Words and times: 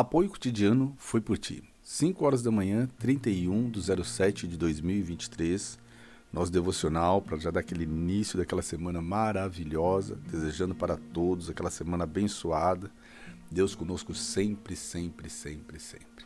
Apoio 0.00 0.30
cotidiano 0.30 0.94
foi 0.96 1.20
por 1.20 1.36
ti. 1.36 1.62
5 1.82 2.24
horas 2.24 2.42
da 2.42 2.50
manhã, 2.50 2.88
31 2.98 3.68
de 3.68 3.82
07 3.82 4.48
de 4.48 4.56
2023. 4.56 5.78
Nosso 6.32 6.50
devocional 6.50 7.20
para 7.20 7.36
já 7.36 7.50
dar 7.50 7.60
aquele 7.60 7.84
início 7.84 8.38
daquela 8.38 8.62
semana 8.62 9.02
maravilhosa, 9.02 10.16
desejando 10.26 10.74
para 10.74 10.96
todos 10.96 11.50
aquela 11.50 11.70
semana 11.70 12.04
abençoada. 12.04 12.90
Deus 13.50 13.74
conosco 13.74 14.14
sempre, 14.14 14.74
sempre, 14.74 15.28
sempre, 15.28 15.78
sempre. 15.78 16.24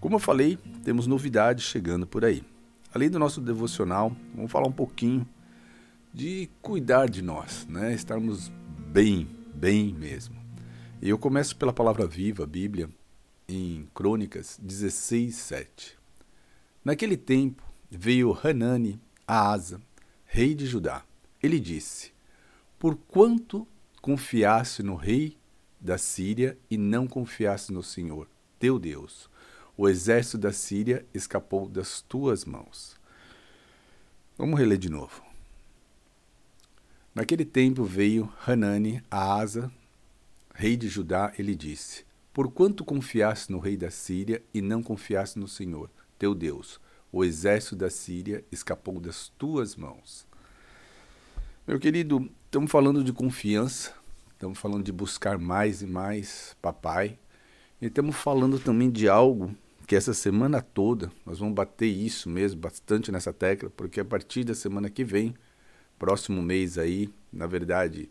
Como 0.00 0.14
eu 0.14 0.18
falei, 0.18 0.56
temos 0.82 1.06
novidades 1.06 1.66
chegando 1.66 2.06
por 2.06 2.24
aí. 2.24 2.42
Além 2.94 3.10
do 3.10 3.18
nosso 3.18 3.42
devocional, 3.42 4.16
vamos 4.34 4.50
falar 4.50 4.66
um 4.66 4.72
pouquinho 4.72 5.28
de 6.14 6.48
cuidar 6.62 7.10
de 7.10 7.20
nós, 7.20 7.66
né? 7.68 7.92
Estarmos 7.92 8.50
bem, 8.90 9.28
bem 9.54 9.92
mesmo. 9.92 10.34
E 11.02 11.10
eu 11.10 11.18
começo 11.18 11.54
pela 11.56 11.74
palavra 11.74 12.06
viva, 12.06 12.44
a 12.44 12.46
Bíblia, 12.46 12.88
em 13.54 13.88
Crônicas 13.94 14.58
16, 14.62 15.34
7. 15.34 15.98
Naquele 16.84 17.16
tempo 17.16 17.62
veio 17.90 18.36
Hanani 18.42 19.00
a 19.26 19.50
Asa, 19.52 19.80
rei 20.24 20.54
de 20.54 20.66
Judá. 20.66 21.04
Ele 21.42 21.60
disse: 21.60 22.12
Por 22.78 22.96
quanto 22.96 23.66
confiaste 24.00 24.82
no 24.82 24.94
rei 24.94 25.36
da 25.80 25.98
Síria 25.98 26.58
e 26.70 26.76
não 26.76 27.06
confiaste 27.06 27.72
no 27.72 27.82
Senhor, 27.82 28.28
teu 28.58 28.78
Deus? 28.78 29.30
O 29.76 29.88
exército 29.88 30.38
da 30.38 30.52
Síria 30.52 31.04
escapou 31.14 31.68
das 31.68 32.00
tuas 32.00 32.44
mãos. 32.44 32.96
Vamos 34.36 34.58
reler 34.58 34.78
de 34.78 34.90
novo. 34.90 35.22
Naquele 37.14 37.44
tempo 37.44 37.84
veio 37.84 38.32
Hanani 38.46 39.02
a 39.10 39.34
Asa, 39.34 39.70
rei 40.54 40.76
de 40.76 40.88
Judá, 40.88 41.32
ele 41.38 41.54
disse: 41.54 42.04
por 42.32 42.50
quanto 42.50 42.84
confiaste 42.84 43.52
no 43.52 43.58
rei 43.58 43.76
da 43.76 43.90
Síria 43.90 44.42
e 44.54 44.62
não 44.62 44.82
confiaste 44.82 45.38
no 45.38 45.46
Senhor, 45.46 45.90
teu 46.18 46.34
Deus? 46.34 46.80
O 47.10 47.22
exército 47.24 47.76
da 47.76 47.90
Síria 47.90 48.42
escapou 48.50 48.98
das 48.98 49.28
tuas 49.36 49.76
mãos. 49.76 50.26
Meu 51.66 51.78
querido, 51.78 52.30
estamos 52.46 52.70
falando 52.70 53.04
de 53.04 53.12
confiança, 53.12 53.94
estamos 54.32 54.58
falando 54.58 54.82
de 54.82 54.92
buscar 54.92 55.38
mais 55.38 55.82
e 55.82 55.86
mais 55.86 56.56
papai, 56.62 57.18
e 57.80 57.86
estamos 57.86 58.16
falando 58.16 58.58
também 58.58 58.90
de 58.90 59.08
algo 59.08 59.54
que 59.86 59.94
essa 59.94 60.14
semana 60.14 60.62
toda 60.62 61.12
nós 61.26 61.38
vamos 61.38 61.54
bater 61.54 61.86
isso 61.86 62.30
mesmo 62.30 62.60
bastante 62.60 63.12
nessa 63.12 63.32
tecla, 63.32 63.68
porque 63.76 64.00
a 64.00 64.04
partir 64.04 64.42
da 64.42 64.54
semana 64.54 64.88
que 64.88 65.04
vem, 65.04 65.34
próximo 65.98 66.40
mês 66.40 66.78
aí, 66.78 67.12
na 67.30 67.46
verdade, 67.46 68.10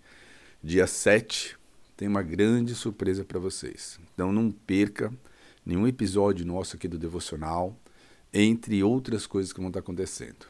dia 0.63 0.85
7, 0.85 1.57
tem 2.01 2.07
uma 2.07 2.23
grande 2.23 2.73
surpresa 2.73 3.23
para 3.23 3.37
vocês. 3.37 3.99
Então 4.11 4.33
não 4.33 4.49
perca 4.49 5.13
nenhum 5.63 5.85
episódio 5.87 6.43
nosso 6.43 6.75
aqui 6.75 6.87
do 6.87 6.97
devocional, 6.97 7.77
entre 8.33 8.81
outras 8.81 9.27
coisas 9.27 9.53
que 9.53 9.59
vão 9.59 9.67
estar 9.67 9.81
acontecendo. 9.81 10.47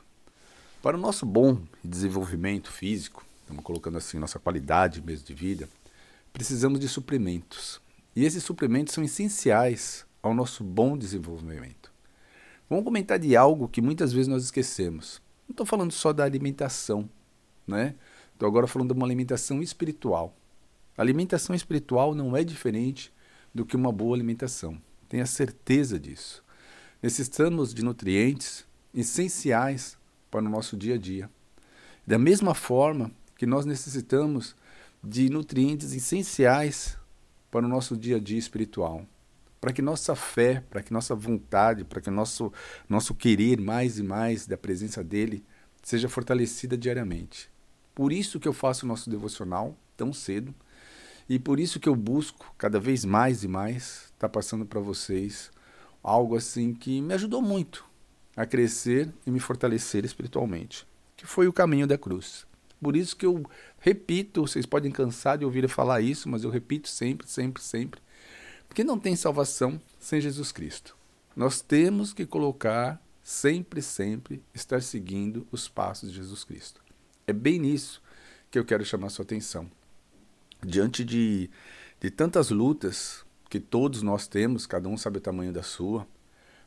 Para 0.81 0.95
o 0.95 0.99
nosso 1.01 1.25
bom 1.25 1.61
desenvolvimento 1.83 2.71
físico, 2.71 3.25
estamos 3.41 3.65
colocando 3.65 3.97
assim 3.97 4.17
nossa 4.17 4.39
qualidade 4.39 5.01
mesmo 5.01 5.25
de 5.25 5.33
vida, 5.33 5.67
precisamos 6.31 6.79
de 6.79 6.87
suprimentos. 6.87 7.81
E 8.15 8.23
esses 8.23 8.45
suprimentos 8.45 8.93
são 8.93 9.03
essenciais 9.03 10.05
ao 10.23 10.33
nosso 10.33 10.63
bom 10.63 10.97
desenvolvimento. 10.97 11.91
Vamos 12.69 12.85
comentar 12.85 13.19
de 13.19 13.35
algo 13.35 13.67
que 13.67 13.81
muitas 13.81 14.13
vezes 14.13 14.29
nós 14.29 14.45
esquecemos. 14.45 15.21
Não 15.49 15.51
estou 15.51 15.65
falando 15.65 15.91
só 15.91 16.13
da 16.13 16.23
alimentação, 16.23 17.09
né? 17.67 17.93
Estou 18.31 18.47
agora 18.47 18.67
falando 18.67 18.93
de 18.93 18.97
uma 18.97 19.05
alimentação 19.05 19.61
espiritual. 19.61 20.33
Alimentação 21.01 21.55
espiritual 21.55 22.13
não 22.13 22.37
é 22.37 22.43
diferente 22.43 23.11
do 23.51 23.65
que 23.65 23.75
uma 23.75 23.91
boa 23.91 24.15
alimentação. 24.15 24.79
Tenha 25.09 25.25
certeza 25.25 25.99
disso. 25.99 26.43
Necessitamos 27.01 27.73
de 27.73 27.83
nutrientes 27.83 28.67
essenciais 28.93 29.97
para 30.29 30.45
o 30.45 30.49
nosso 30.49 30.77
dia 30.77 30.93
a 30.93 30.97
dia. 30.99 31.27
Da 32.05 32.19
mesma 32.19 32.53
forma 32.53 33.09
que 33.35 33.47
nós 33.47 33.65
necessitamos 33.65 34.55
de 35.03 35.27
nutrientes 35.27 35.91
essenciais 35.91 36.95
para 37.49 37.65
o 37.65 37.67
nosso 37.67 37.97
dia 37.97 38.17
a 38.17 38.19
dia 38.19 38.37
espiritual. 38.37 39.03
Para 39.59 39.73
que 39.73 39.81
nossa 39.81 40.15
fé, 40.15 40.63
para 40.69 40.83
que 40.83 40.93
nossa 40.93 41.15
vontade, 41.15 41.83
para 41.83 41.99
que 41.99 42.11
nosso, 42.11 42.53
nosso 42.87 43.15
querer 43.15 43.59
mais 43.59 43.97
e 43.97 44.03
mais 44.03 44.45
da 44.45 44.55
presença 44.55 45.03
dele 45.03 45.43
seja 45.81 46.07
fortalecida 46.07 46.77
diariamente. 46.77 47.49
Por 47.95 48.13
isso 48.13 48.39
que 48.39 48.47
eu 48.47 48.53
faço 48.53 48.85
o 48.85 48.87
nosso 48.87 49.09
devocional 49.09 49.75
tão 49.97 50.13
cedo 50.13 50.53
e 51.31 51.39
por 51.39 51.61
isso 51.61 51.79
que 51.79 51.87
eu 51.87 51.95
busco 51.95 52.53
cada 52.57 52.77
vez 52.77 53.05
mais 53.05 53.41
e 53.41 53.47
mais 53.47 54.11
estar 54.11 54.27
tá 54.27 54.29
passando 54.29 54.65
para 54.65 54.81
vocês 54.81 55.49
algo 56.03 56.35
assim 56.35 56.73
que 56.73 56.99
me 56.99 57.13
ajudou 57.13 57.41
muito 57.41 57.85
a 58.35 58.45
crescer 58.45 59.09
e 59.25 59.31
me 59.31 59.39
fortalecer 59.39 60.03
espiritualmente, 60.03 60.85
que 61.15 61.25
foi 61.25 61.47
o 61.47 61.53
caminho 61.53 61.87
da 61.87 61.97
cruz. 61.97 62.45
Por 62.81 62.97
isso 62.97 63.15
que 63.15 63.25
eu 63.25 63.49
repito, 63.79 64.41
vocês 64.41 64.65
podem 64.65 64.91
cansar 64.91 65.37
de 65.37 65.45
ouvir 65.45 65.63
eu 65.63 65.69
falar 65.69 66.01
isso, 66.01 66.27
mas 66.27 66.43
eu 66.43 66.49
repito 66.49 66.89
sempre, 66.89 67.25
sempre, 67.29 67.63
sempre, 67.63 68.01
porque 68.67 68.83
não 68.83 68.99
tem 68.99 69.15
salvação 69.15 69.79
sem 70.01 70.19
Jesus 70.19 70.51
Cristo. 70.51 70.97
Nós 71.33 71.61
temos 71.61 72.11
que 72.11 72.25
colocar 72.25 73.01
sempre, 73.23 73.81
sempre 73.81 74.43
estar 74.53 74.81
seguindo 74.81 75.47
os 75.49 75.69
passos 75.69 76.09
de 76.09 76.17
Jesus 76.17 76.43
Cristo. 76.43 76.83
É 77.25 77.31
bem 77.31 77.57
nisso 77.57 78.03
que 78.51 78.59
eu 78.59 78.65
quero 78.65 78.83
chamar 78.83 79.07
sua 79.07 79.23
atenção 79.23 79.71
diante 80.65 81.03
de, 81.03 81.49
de 81.99 82.09
tantas 82.09 82.49
lutas 82.49 83.25
que 83.49 83.59
todos 83.59 84.01
nós 84.01 84.27
temos, 84.27 84.65
cada 84.65 84.87
um 84.87 84.97
sabe 84.97 85.17
o 85.17 85.21
tamanho 85.21 85.51
da 85.51 85.63
sua, 85.63 86.07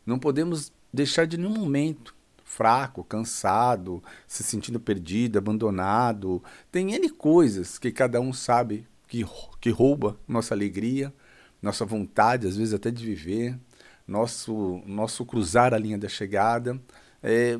não 0.04 0.18
podemos 0.18 0.72
deixar 0.92 1.26
de 1.26 1.38
nenhum 1.38 1.54
momento 1.54 2.14
fraco, 2.44 3.02
cansado, 3.02 4.02
se 4.28 4.44
sentindo 4.44 4.78
perdido, 4.78 5.38
abandonado. 5.38 6.42
Tem 6.70 6.92
N 6.92 7.08
coisas 7.08 7.78
que 7.78 7.90
cada 7.90 8.20
um 8.20 8.32
sabe 8.32 8.86
que, 9.08 9.24
que 9.60 9.70
rouba 9.70 10.16
nossa 10.28 10.54
alegria, 10.54 11.12
nossa 11.60 11.84
vontade, 11.84 12.46
às 12.46 12.56
vezes 12.56 12.74
até 12.74 12.90
de 12.90 13.04
viver, 13.04 13.58
nosso, 14.06 14.82
nosso 14.86 15.24
cruzar 15.24 15.72
a 15.72 15.78
linha 15.78 15.98
da 15.98 16.08
chegada. 16.08 16.80
É, 17.22 17.58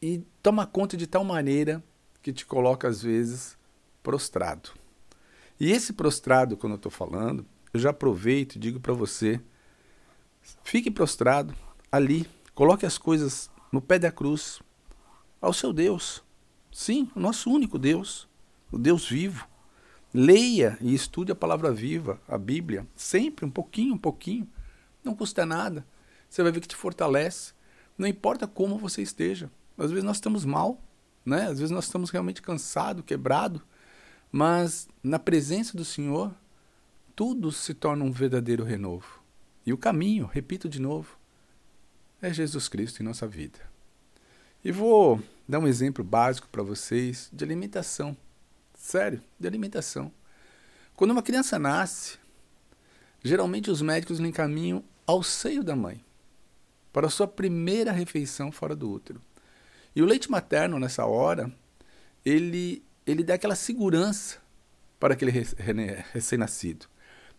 e 0.00 0.24
toma 0.42 0.66
conta 0.66 0.96
de 0.96 1.06
tal 1.06 1.24
maneira 1.24 1.82
que 2.22 2.32
te 2.32 2.46
coloca, 2.46 2.88
às 2.88 3.02
vezes, 3.02 3.58
prostrado. 4.02 4.70
E 5.60 5.70
esse 5.70 5.92
prostrado, 5.92 6.56
quando 6.56 6.72
eu 6.72 6.76
estou 6.76 6.90
falando, 6.90 7.44
eu 7.72 7.78
já 7.78 7.90
aproveito 7.90 8.56
e 8.56 8.58
digo 8.58 8.80
para 8.80 8.94
você: 8.94 9.38
fique 10.64 10.90
prostrado 10.90 11.54
ali, 11.92 12.26
coloque 12.54 12.86
as 12.86 12.96
coisas 12.96 13.50
no 13.70 13.82
pé 13.82 13.98
da 13.98 14.10
cruz, 14.10 14.60
ao 15.38 15.52
seu 15.52 15.72
Deus. 15.72 16.24
Sim, 16.72 17.10
o 17.14 17.20
nosso 17.20 17.50
único 17.50 17.78
Deus, 17.78 18.26
o 18.72 18.78
Deus 18.78 19.06
vivo. 19.06 19.46
Leia 20.12 20.76
e 20.80 20.92
estude 20.92 21.30
a 21.30 21.36
palavra 21.36 21.70
viva, 21.70 22.20
a 22.26 22.36
Bíblia, 22.36 22.84
sempre 22.96 23.44
um 23.44 23.50
pouquinho, 23.50 23.94
um 23.94 23.98
pouquinho. 23.98 24.48
Não 25.04 25.14
custa 25.14 25.46
nada. 25.46 25.86
Você 26.28 26.42
vai 26.42 26.50
ver 26.50 26.60
que 26.60 26.66
te 26.68 26.74
fortalece. 26.74 27.52
Não 27.96 28.08
importa 28.08 28.48
como 28.48 28.76
você 28.76 29.02
esteja. 29.02 29.50
Às 29.78 29.90
vezes 29.90 30.04
nós 30.04 30.16
estamos 30.16 30.44
mal, 30.44 30.82
né? 31.24 31.42
Às 31.42 31.58
vezes 31.60 31.70
nós 31.70 31.84
estamos 31.84 32.10
realmente 32.10 32.42
cansados, 32.42 33.04
quebrados. 33.04 33.62
Mas 34.30 34.88
na 35.02 35.18
presença 35.18 35.76
do 35.76 35.84
Senhor, 35.84 36.34
tudo 37.16 37.50
se 37.50 37.74
torna 37.74 38.04
um 38.04 38.12
verdadeiro 38.12 38.64
renovo. 38.64 39.22
E 39.66 39.72
o 39.72 39.78
caminho, 39.78 40.26
repito 40.26 40.68
de 40.68 40.80
novo, 40.80 41.18
é 42.22 42.32
Jesus 42.32 42.68
Cristo 42.68 43.00
em 43.00 43.04
nossa 43.04 43.26
vida. 43.26 43.58
E 44.64 44.70
vou 44.70 45.22
dar 45.48 45.58
um 45.58 45.66
exemplo 45.66 46.04
básico 46.04 46.48
para 46.48 46.62
vocês 46.62 47.28
de 47.32 47.44
alimentação. 47.44 48.16
Sério, 48.74 49.22
de 49.38 49.46
alimentação. 49.46 50.12
Quando 50.94 51.12
uma 51.12 51.22
criança 51.22 51.58
nasce, 51.58 52.18
geralmente 53.22 53.70
os 53.70 53.82
médicos 53.82 54.18
lhe 54.18 54.28
encaminham 54.28 54.84
ao 55.06 55.22
seio 55.22 55.64
da 55.64 55.74
mãe 55.74 56.04
para 56.92 57.06
a 57.06 57.10
sua 57.10 57.26
primeira 57.26 57.92
refeição 57.92 58.52
fora 58.52 58.76
do 58.76 58.90
útero. 58.90 59.20
E 59.94 60.02
o 60.02 60.06
leite 60.06 60.30
materno, 60.30 60.78
nessa 60.78 61.06
hora, 61.06 61.52
ele 62.24 62.82
ele 63.06 63.22
dá 63.22 63.34
aquela 63.34 63.54
segurança 63.54 64.38
para 64.98 65.14
aquele 65.14 65.32
recém-nascido. 66.12 66.86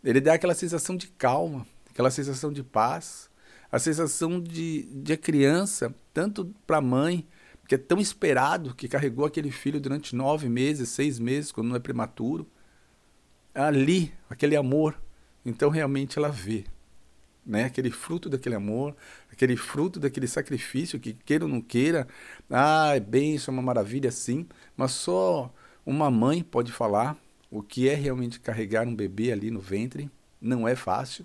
Ele 0.04 0.20
dá 0.20 0.34
aquela 0.34 0.56
sensação 0.56 0.98
de 0.98 1.08
calma, 1.08 1.66
aquela 1.90 2.10
sensação 2.10 2.52
de 2.52 2.64
paz, 2.64 3.30
a 3.72 3.78
sensação 3.80 4.42
de, 4.42 4.84
de 4.84 5.16
criança, 5.16 5.94
tanto 6.14 6.54
para 6.66 6.78
a 6.78 6.82
mãe, 6.82 7.28
que 7.68 7.76
é 7.76 7.78
tão 7.78 8.00
esperado, 8.00 8.76
que 8.76 8.88
carregou 8.88 9.26
aquele 9.26 9.52
filho 9.52 9.80
durante 9.80 10.16
nove 10.16 10.50
meses, 10.50 10.90
seis 10.90 11.20
meses, 11.20 11.52
quando 11.52 11.68
não 11.68 11.76
é 11.76 11.80
prematuro, 11.80 12.48
ali, 13.54 14.14
aquele 14.30 14.56
amor, 14.56 15.00
então 15.46 15.70
realmente 15.70 16.18
ela 16.18 16.30
vê 16.30 16.66
né? 17.46 17.66
Aquele 17.66 17.90
fruto 17.92 18.30
daquele 18.30 18.56
amor, 18.56 18.96
aquele 19.32 19.56
fruto 19.56 20.00
daquele 20.00 20.28
sacrifício 20.28 21.00
que 21.00 21.14
queira 21.14 21.46
ou 21.46 21.50
não 21.50 21.62
queira, 21.62 22.08
ah, 22.50 22.96
é 22.96 23.00
bem, 23.00 23.36
isso 23.36 23.50
é 23.50 23.54
uma 23.54 23.62
maravilha 23.62 24.12
sim, 24.12 24.48
mas 24.82 24.94
só 24.94 25.54
uma 25.86 26.10
mãe 26.10 26.42
pode 26.42 26.72
falar 26.72 27.16
o 27.52 27.62
que 27.62 27.88
é 27.88 27.94
realmente 27.94 28.40
carregar 28.40 28.88
um 28.88 28.96
bebê 28.96 29.32
ali 29.32 29.52
no 29.52 29.60
ventre, 29.60 30.10
não 30.42 30.68
é 30.68 30.76
fácil. 30.76 31.24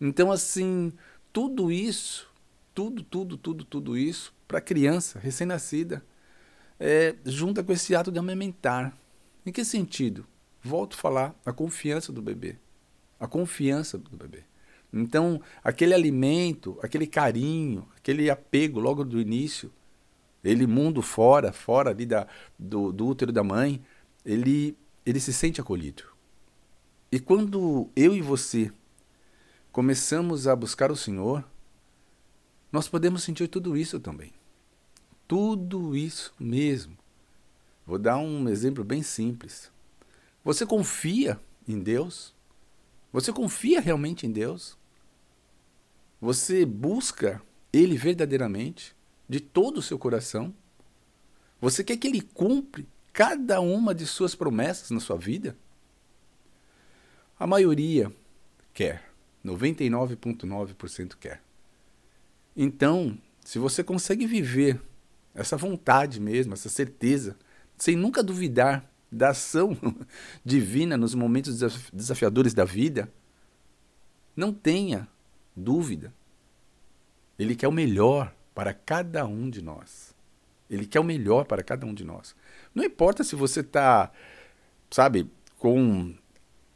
Então, 0.00 0.30
assim, 0.30 0.92
tudo 1.32 1.72
isso, 1.72 2.30
tudo, 2.72 3.02
tudo, 3.02 3.36
tudo, 3.36 3.64
tudo 3.64 3.98
isso, 3.98 4.32
para 4.46 4.58
a 4.58 4.60
criança 4.60 5.18
recém-nascida, 5.18 6.04
é, 6.78 7.16
junta 7.24 7.64
com 7.64 7.72
esse 7.72 7.96
ato 7.96 8.12
de 8.12 8.18
amamentar. 8.20 8.96
Em 9.44 9.50
que 9.50 9.64
sentido? 9.64 10.24
Volto 10.62 10.94
a 10.94 10.96
falar, 10.96 11.34
a 11.44 11.52
confiança 11.52 12.12
do 12.12 12.22
bebê. 12.22 12.54
A 13.18 13.26
confiança 13.26 13.98
do 13.98 14.16
bebê. 14.16 14.44
Então, 14.92 15.40
aquele 15.64 15.94
alimento, 15.94 16.78
aquele 16.80 17.08
carinho, 17.08 17.88
aquele 17.96 18.30
apego 18.30 18.78
logo 18.78 19.04
do 19.04 19.20
início, 19.20 19.72
ele 20.44 20.66
mundo 20.66 21.00
fora, 21.00 21.52
fora 21.52 21.90
ali 21.90 22.04
da, 22.04 22.26
do, 22.58 22.92
do 22.92 23.06
útero 23.06 23.32
da 23.32 23.42
mãe, 23.42 23.82
ele, 24.24 24.76
ele 25.04 25.18
se 25.18 25.32
sente 25.32 25.60
acolhido. 25.60 26.04
E 27.10 27.18
quando 27.18 27.88
eu 27.96 28.14
e 28.14 28.20
você 28.20 28.70
começamos 29.72 30.46
a 30.46 30.54
buscar 30.54 30.92
o 30.92 30.96
Senhor, 30.96 31.44
nós 32.70 32.88
podemos 32.88 33.22
sentir 33.22 33.48
tudo 33.48 33.76
isso 33.76 33.98
também. 33.98 34.32
Tudo 35.26 35.96
isso 35.96 36.34
mesmo. 36.38 36.96
Vou 37.86 37.98
dar 37.98 38.18
um 38.18 38.48
exemplo 38.48 38.84
bem 38.84 39.02
simples. 39.02 39.70
Você 40.44 40.66
confia 40.66 41.40
em 41.66 41.78
Deus? 41.80 42.34
Você 43.12 43.32
confia 43.32 43.80
realmente 43.80 44.26
em 44.26 44.32
Deus? 44.32 44.76
Você 46.20 46.66
busca 46.66 47.40
Ele 47.72 47.96
verdadeiramente, 47.96 48.94
de 49.28 49.40
todo 49.40 49.78
o 49.78 49.82
seu 49.82 49.98
coração? 49.98 50.54
Você 51.60 51.82
quer 51.82 51.96
que 51.96 52.06
Ele 52.06 52.20
cumpra 52.20 52.84
cada 53.12 53.60
uma 53.60 53.94
de 53.94 54.06
suas 54.06 54.34
promessas 54.34 54.90
na 54.90 55.00
sua 55.00 55.16
vida? 55.16 55.56
A 57.38 57.46
maioria 57.46 58.12
quer, 58.72 59.10
99,9% 59.44 61.14
quer. 61.18 61.42
Então, 62.56 63.18
se 63.44 63.58
você 63.58 63.82
consegue 63.82 64.26
viver 64.26 64.80
essa 65.34 65.56
vontade 65.56 66.20
mesmo, 66.20 66.52
essa 66.54 66.68
certeza, 66.68 67.36
sem 67.76 67.96
nunca 67.96 68.22
duvidar 68.22 68.88
da 69.10 69.30
ação 69.30 69.76
divina 70.44 70.96
nos 70.96 71.14
momentos 71.14 71.58
desafiadores 71.92 72.54
da 72.54 72.64
vida, 72.64 73.12
não 74.36 74.52
tenha 74.52 75.08
dúvida. 75.56 76.12
Ele 77.38 77.56
quer 77.56 77.68
o 77.68 77.72
melhor 77.72 78.34
para 78.54 78.72
cada 78.72 79.26
um 79.26 79.50
de 79.50 79.60
nós. 79.60 80.14
Ele 80.70 80.86
quer 80.86 81.00
o 81.00 81.04
melhor 81.04 81.44
para 81.44 81.62
cada 81.62 81.86
um 81.86 81.92
de 81.92 82.04
nós. 82.04 82.34
Não 82.74 82.84
importa 82.84 83.24
se 83.24 83.36
você 83.36 83.60
está, 83.60 84.10
sabe, 84.90 85.30
com 85.58 86.14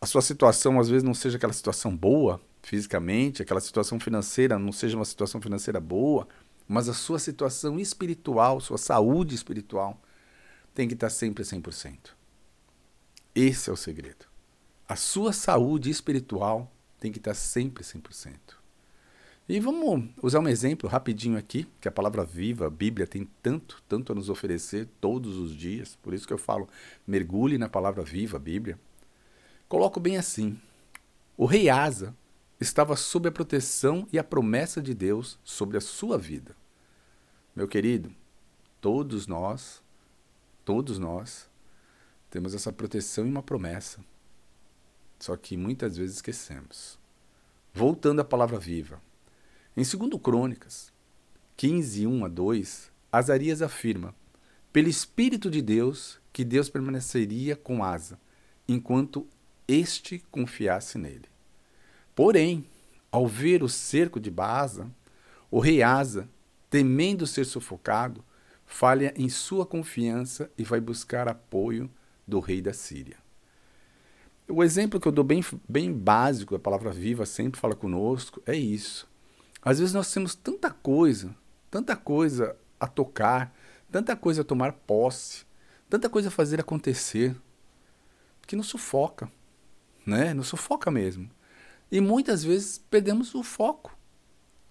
a 0.01 0.07
sua 0.07 0.23
situação 0.23 0.79
às 0.79 0.89
vezes 0.89 1.03
não 1.03 1.15
seja 1.15 1.37
aquela 1.37 1.53
situação 1.53 1.97
boa 1.97 2.41
fisicamente, 2.63 3.43
aquela 3.43 3.61
situação 3.61 3.99
financeira 3.99 4.59
não 4.59 4.73
seja 4.73 4.97
uma 4.97 5.05
situação 5.05 5.41
financeira 5.41 5.81
boa, 5.81 6.29
mas 6.67 6.89
a 6.89 6.95
sua 6.95 7.19
situação 7.19 7.79
espiritual, 7.79 8.61
sua 8.61 8.79
saúde 8.79 9.35
espiritual 9.35 10.01
tem 10.75 10.87
que 10.87 10.95
estar 10.95 11.11
sempre 11.11 11.43
100%. 11.45 12.11
Esse 13.35 13.71
é 13.71 13.73
o 13.73 13.77
segredo. 13.77 14.27
A 14.87 14.97
sua 14.97 15.33
saúde 15.33 15.91
espiritual 15.91 16.71
tem 17.01 17.11
que 17.11 17.19
estar 17.19 17.35
sempre 17.35 17.83
100%. 17.83 18.58
E 19.49 19.59
vamos 19.59 20.11
usar 20.23 20.41
um 20.41 20.49
exemplo 20.49 20.91
rapidinho 20.91 21.39
aqui, 21.39 21.67
que 21.81 21.89
a 21.89 21.93
palavra 21.93 22.23
viva, 22.23 22.67
a 22.67 22.71
Bíblia, 22.71 23.07
tem 23.07 23.27
tanto, 23.43 23.83
tanto 23.89 24.13
a 24.13 24.15
nos 24.15 24.29
oferecer 24.29 24.87
todos 25.01 25.39
os 25.39 25.57
dias. 25.57 25.97
Por 26.03 26.13
isso 26.13 26.27
que 26.27 26.33
eu 26.35 26.39
falo, 26.39 26.69
mergulhe 27.07 27.57
na 27.57 27.67
palavra 27.67 28.03
viva, 28.03 28.37
a 28.37 28.41
Bíblia. 28.41 28.79
Coloco 29.67 29.99
bem 29.99 30.19
assim. 30.19 30.61
O 31.35 31.47
rei 31.47 31.71
Asa 31.71 32.15
estava 32.61 32.95
sob 32.95 33.27
a 33.27 33.33
proteção 33.33 34.07
e 34.13 34.19
a 34.19 34.25
promessa 34.25 34.83
de 34.83 34.93
Deus 34.93 35.39
sobre 35.43 35.79
a 35.79 35.81
sua 35.81 36.19
vida. 36.19 36.55
Meu 37.57 37.67
querido, 37.67 38.15
todos 38.83 39.27
nós, 39.27 39.83
todos 40.63 40.99
nós, 40.99 41.49
temos 42.29 42.53
essa 42.53 42.71
proteção 42.71 43.27
e 43.27 43.31
uma 43.31 43.43
promessa. 43.43 44.05
Só 45.19 45.35
que 45.39 45.57
muitas 45.57 45.97
vezes 45.97 46.17
esquecemos. 46.17 46.99
Voltando 47.73 48.21
à 48.21 48.25
palavra 48.25 48.59
viva. 48.59 49.08
Em 49.79 49.85
2 49.85 50.21
Crônicas 50.21 50.93
15, 51.57 52.05
1 52.05 52.25
a 52.25 52.29
2, 52.29 52.91
Azarias 53.13 53.63
afirma: 53.63 54.13
pelo 54.73 54.89
Espírito 54.89 55.49
de 55.49 55.63
Deus, 55.63 56.19
que 56.33 56.45
Deus 56.45 56.69
permaneceria 56.69 57.55
com 57.55 57.85
Asa, 57.85 58.19
enquanto 58.67 59.25
este 59.69 60.19
confiasse 60.33 60.99
nele. 60.99 61.27
Porém, 62.13 62.67
ao 63.13 63.29
ver 63.29 63.63
o 63.63 63.69
cerco 63.69 64.19
de 64.19 64.33
Baasa, 64.33 64.91
o 65.49 65.61
rei 65.61 65.81
Asa, 65.81 66.29
temendo 66.69 67.25
ser 67.25 67.45
sufocado, 67.45 68.25
falha 68.67 69.15
em 69.17 69.29
sua 69.29 69.65
confiança 69.65 70.51
e 70.59 70.65
vai 70.65 70.81
buscar 70.81 71.29
apoio 71.29 71.89
do 72.27 72.41
rei 72.41 72.61
da 72.61 72.73
Síria. 72.73 73.19
O 74.49 74.65
exemplo 74.65 74.99
que 74.99 75.07
eu 75.07 75.13
dou 75.13 75.23
bem, 75.23 75.41
bem 75.69 75.93
básico, 75.93 76.57
a 76.57 76.59
palavra 76.59 76.91
viva 76.91 77.25
sempre 77.25 77.61
fala 77.61 77.77
conosco, 77.77 78.43
é 78.45 78.57
isso. 78.57 79.08
Às 79.63 79.79
vezes 79.79 79.95
nós 79.95 80.13
temos 80.13 80.35
tanta 80.35 80.71
coisa, 80.71 81.35
tanta 81.71 81.97
coisa 81.97 82.57
a 82.79 82.87
tocar, 82.87 83.55
tanta 83.91 84.17
coisa 84.17 84.43
a 84.43 84.45
tomar 84.45 84.73
posse, 84.73 85.45
tanta 85.89 86.09
coisa 86.09 86.29
a 86.29 86.33
fazer 86.33 86.61
acontecer, 86.61 87.37
que 88.47 88.57
nos 88.57 88.67
sufoca, 88.67 89.31
né? 90.07 90.33
Nos 90.33 90.49
sufoca 90.49 90.91
mesmo. 90.91 91.31
E 91.91 92.01
muitas 92.01 92.43
vezes 92.43 92.79
perdemos 92.79 93.35
o 93.35 93.43
foco. 93.43 93.97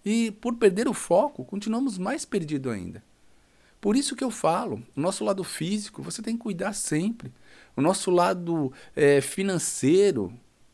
E 0.04 0.32
por 0.32 0.56
perder 0.56 0.88
o 0.88 0.94
foco, 0.94 1.46
continuamos 1.46 1.98
mais 1.98 2.26
perdidos 2.26 2.72
ainda. 2.72 3.04
Por 3.80 3.96
isso 3.96 4.16
que 4.16 4.24
eu 4.24 4.32
falo, 4.32 4.84
o 4.96 5.00
nosso 5.00 5.24
lado 5.24 5.44
físico 5.44 6.02
você 6.02 6.22
tem 6.22 6.36
que 6.36 6.42
cuidar 6.42 6.74
sempre. 6.74 7.32
O 7.76 7.82
nosso 7.82 8.10
lado 8.10 8.74
é, 8.96 9.22
financeiro 9.22 10.34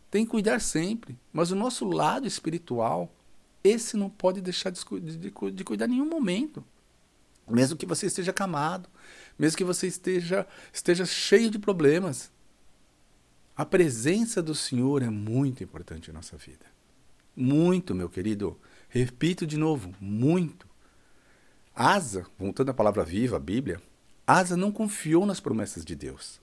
tem 0.09 0.23
que 0.23 0.31
cuidar 0.31 0.61
sempre. 0.61 1.17
Mas 1.31 1.51
o 1.51 1.55
nosso 1.55 1.85
lado 1.85 2.25
espiritual, 2.25 3.13
esse 3.63 3.95
não 3.95 4.09
pode 4.09 4.41
deixar 4.41 4.69
de, 4.69 4.81
de, 4.99 5.31
de 5.51 5.63
cuidar 5.63 5.85
em 5.85 5.91
nenhum 5.91 6.09
momento. 6.09 6.63
Mesmo 7.49 7.77
que 7.77 7.85
você 7.85 8.05
esteja 8.05 8.31
camado, 8.31 8.89
mesmo 9.37 9.57
que 9.57 9.63
você 9.63 9.87
esteja, 9.87 10.47
esteja 10.71 11.05
cheio 11.05 11.49
de 11.49 11.59
problemas. 11.59 12.31
A 13.55 13.65
presença 13.65 14.41
do 14.41 14.55
Senhor 14.55 15.01
é 15.01 15.09
muito 15.09 15.63
importante 15.63 16.09
em 16.09 16.13
nossa 16.13 16.37
vida. 16.37 16.65
Muito, 17.35 17.93
meu 17.93 18.09
querido. 18.09 18.59
Repito 18.89 19.45
de 19.45 19.57
novo, 19.57 19.93
muito. 19.99 20.67
Asa, 21.75 22.25
voltando 22.37 22.69
à 22.69 22.73
palavra 22.73 23.03
viva, 23.03 23.37
a 23.37 23.39
Bíblia, 23.39 23.81
Asa 24.25 24.55
não 24.55 24.71
confiou 24.71 25.25
nas 25.25 25.39
promessas 25.39 25.83
de 25.83 25.95
Deus, 25.95 26.39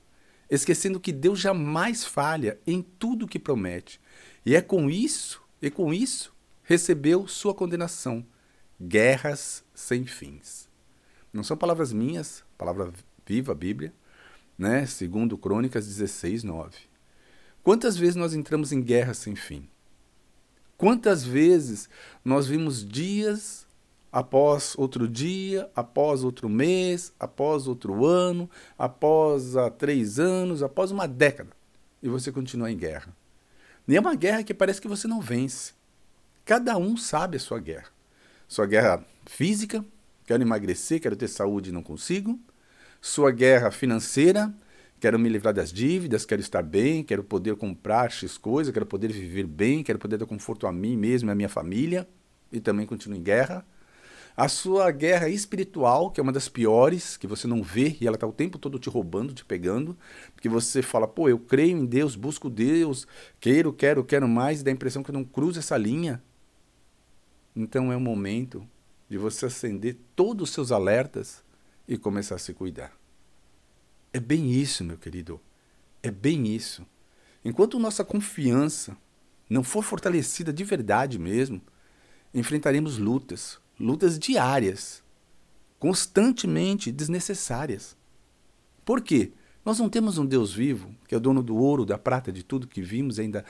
esquecendo 0.50 1.00
que 1.00 1.12
Deus 1.12 1.38
jamais 1.38 2.04
falha 2.04 2.58
em 2.66 2.82
tudo 2.82 3.28
que 3.28 3.38
promete. 3.38 4.00
E 4.44 4.56
é 4.56 4.60
com 4.60 4.90
isso, 4.90 5.40
e 5.62 5.70
com 5.70 5.94
isso, 5.94 6.34
recebeu 6.70 7.26
sua 7.26 7.52
condenação, 7.52 8.24
guerras 8.80 9.64
sem 9.74 10.06
fins. 10.06 10.68
Não 11.32 11.42
são 11.42 11.56
palavras 11.56 11.92
minhas, 11.92 12.44
palavra 12.56 12.92
viva, 13.26 13.52
Bíblia, 13.56 13.92
né? 14.56 14.86
Segundo 14.86 15.36
Crônicas 15.36 15.84
16, 15.88 16.44
9. 16.44 16.78
Quantas 17.64 17.96
vezes 17.96 18.14
nós 18.14 18.34
entramos 18.34 18.70
em 18.70 18.80
guerras 18.80 19.18
sem 19.18 19.34
fim? 19.34 19.68
Quantas 20.76 21.24
vezes 21.24 21.90
nós 22.24 22.46
vimos 22.46 22.86
dias 22.86 23.66
após 24.12 24.78
outro 24.78 25.08
dia, 25.08 25.68
após 25.74 26.22
outro 26.22 26.48
mês, 26.48 27.12
após 27.18 27.66
outro 27.66 28.06
ano, 28.06 28.48
após 28.78 29.56
há 29.56 29.70
três 29.70 30.20
anos, 30.20 30.62
após 30.62 30.92
uma 30.92 31.08
década, 31.08 31.50
e 32.00 32.08
você 32.08 32.30
continua 32.30 32.70
em 32.70 32.76
guerra. 32.76 33.12
E 33.88 33.96
é 33.96 34.00
uma 34.00 34.14
guerra 34.14 34.44
que 34.44 34.54
parece 34.54 34.80
que 34.80 34.86
você 34.86 35.08
não 35.08 35.20
vence. 35.20 35.79
Cada 36.50 36.76
um 36.76 36.96
sabe 36.96 37.36
a 37.36 37.38
sua 37.38 37.60
guerra. 37.60 37.86
Sua 38.48 38.66
guerra 38.66 39.06
física, 39.24 39.84
quero 40.26 40.42
emagrecer, 40.42 41.00
quero 41.00 41.14
ter 41.14 41.28
saúde 41.28 41.70
e 41.70 41.72
não 41.72 41.80
consigo. 41.80 42.40
Sua 43.00 43.30
guerra 43.30 43.70
financeira, 43.70 44.52
quero 44.98 45.16
me 45.16 45.28
livrar 45.28 45.54
das 45.54 45.72
dívidas, 45.72 46.24
quero 46.24 46.40
estar 46.40 46.64
bem, 46.64 47.04
quero 47.04 47.22
poder 47.22 47.54
comprar 47.54 48.10
X 48.10 48.36
coisa, 48.36 48.72
quero 48.72 48.84
poder 48.84 49.12
viver 49.12 49.46
bem, 49.46 49.84
quero 49.84 50.00
poder 50.00 50.16
dar 50.16 50.26
conforto 50.26 50.66
a 50.66 50.72
mim 50.72 50.96
mesmo 50.96 51.30
e 51.30 51.32
à 51.32 51.36
minha 51.36 51.48
família, 51.48 52.08
e 52.50 52.58
também 52.58 52.84
continuo 52.84 53.16
em 53.16 53.22
guerra 53.22 53.64
a 54.36 54.48
sua 54.48 54.90
guerra 54.90 55.28
espiritual, 55.28 56.10
que 56.10 56.18
é 56.18 56.22
uma 56.22 56.32
das 56.32 56.48
piores, 56.48 57.16
que 57.16 57.26
você 57.26 57.46
não 57.46 57.62
vê 57.62 57.96
e 58.00 58.06
ela 58.06 58.16
está 58.16 58.26
o 58.26 58.32
tempo 58.32 58.58
todo 58.58 58.78
te 58.78 58.88
roubando, 58.88 59.34
te 59.34 59.44
pegando, 59.44 59.96
porque 60.34 60.48
você 60.48 60.82
fala, 60.82 61.06
pô, 61.06 61.28
eu 61.28 61.38
creio 61.38 61.76
em 61.76 61.84
Deus, 61.84 62.16
busco 62.16 62.48
Deus, 62.48 63.06
quero, 63.38 63.72
quero, 63.72 64.02
quero 64.02 64.26
mais, 64.26 64.60
e 64.60 64.64
dá 64.64 64.70
a 64.70 64.74
impressão 64.74 65.02
que 65.02 65.10
eu 65.10 65.14
não 65.14 65.24
cruzo 65.24 65.58
essa 65.58 65.76
linha. 65.76 66.22
Então 67.54 67.92
é 67.92 67.96
o 67.96 68.00
momento 68.00 68.66
de 69.08 69.18
você 69.18 69.46
acender 69.46 69.96
todos 70.14 70.48
os 70.48 70.54
seus 70.54 70.70
alertas 70.70 71.42
e 71.86 71.96
começar 71.96 72.36
a 72.36 72.38
se 72.38 72.54
cuidar. 72.54 72.92
É 74.12 74.20
bem 74.20 74.52
isso, 74.52 74.84
meu 74.84 74.96
querido. 74.96 75.40
É 76.02 76.10
bem 76.10 76.46
isso. 76.54 76.86
Enquanto 77.44 77.78
nossa 77.78 78.04
confiança 78.04 78.96
não 79.48 79.64
for 79.64 79.82
fortalecida 79.82 80.52
de 80.52 80.62
verdade 80.62 81.18
mesmo, 81.18 81.60
enfrentaremos 82.32 82.98
lutas, 82.98 83.58
lutas 83.78 84.18
diárias, 84.18 85.02
constantemente 85.78 86.92
desnecessárias. 86.92 87.96
Por 88.84 89.00
quê? 89.00 89.32
Nós 89.64 89.78
não 89.78 89.88
temos 89.88 90.18
um 90.18 90.26
Deus 90.26 90.54
vivo, 90.54 90.94
que 91.08 91.14
é 91.14 91.18
dono 91.18 91.42
do 91.42 91.56
ouro, 91.56 91.84
da 91.84 91.98
prata, 91.98 92.30
de 92.30 92.42
tudo 92.42 92.68
que 92.68 92.80
vimos 92.80 93.18
ainda 93.18 93.44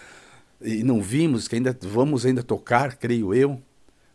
e 0.61 0.83
não 0.83 1.01
vimos, 1.01 1.49
que 1.49 1.57
ainda 1.57 1.77
vamos 1.83 2.27
ainda 2.27 2.43
tocar, 2.43 2.97
creio 2.97 3.33
eu. 3.35 3.63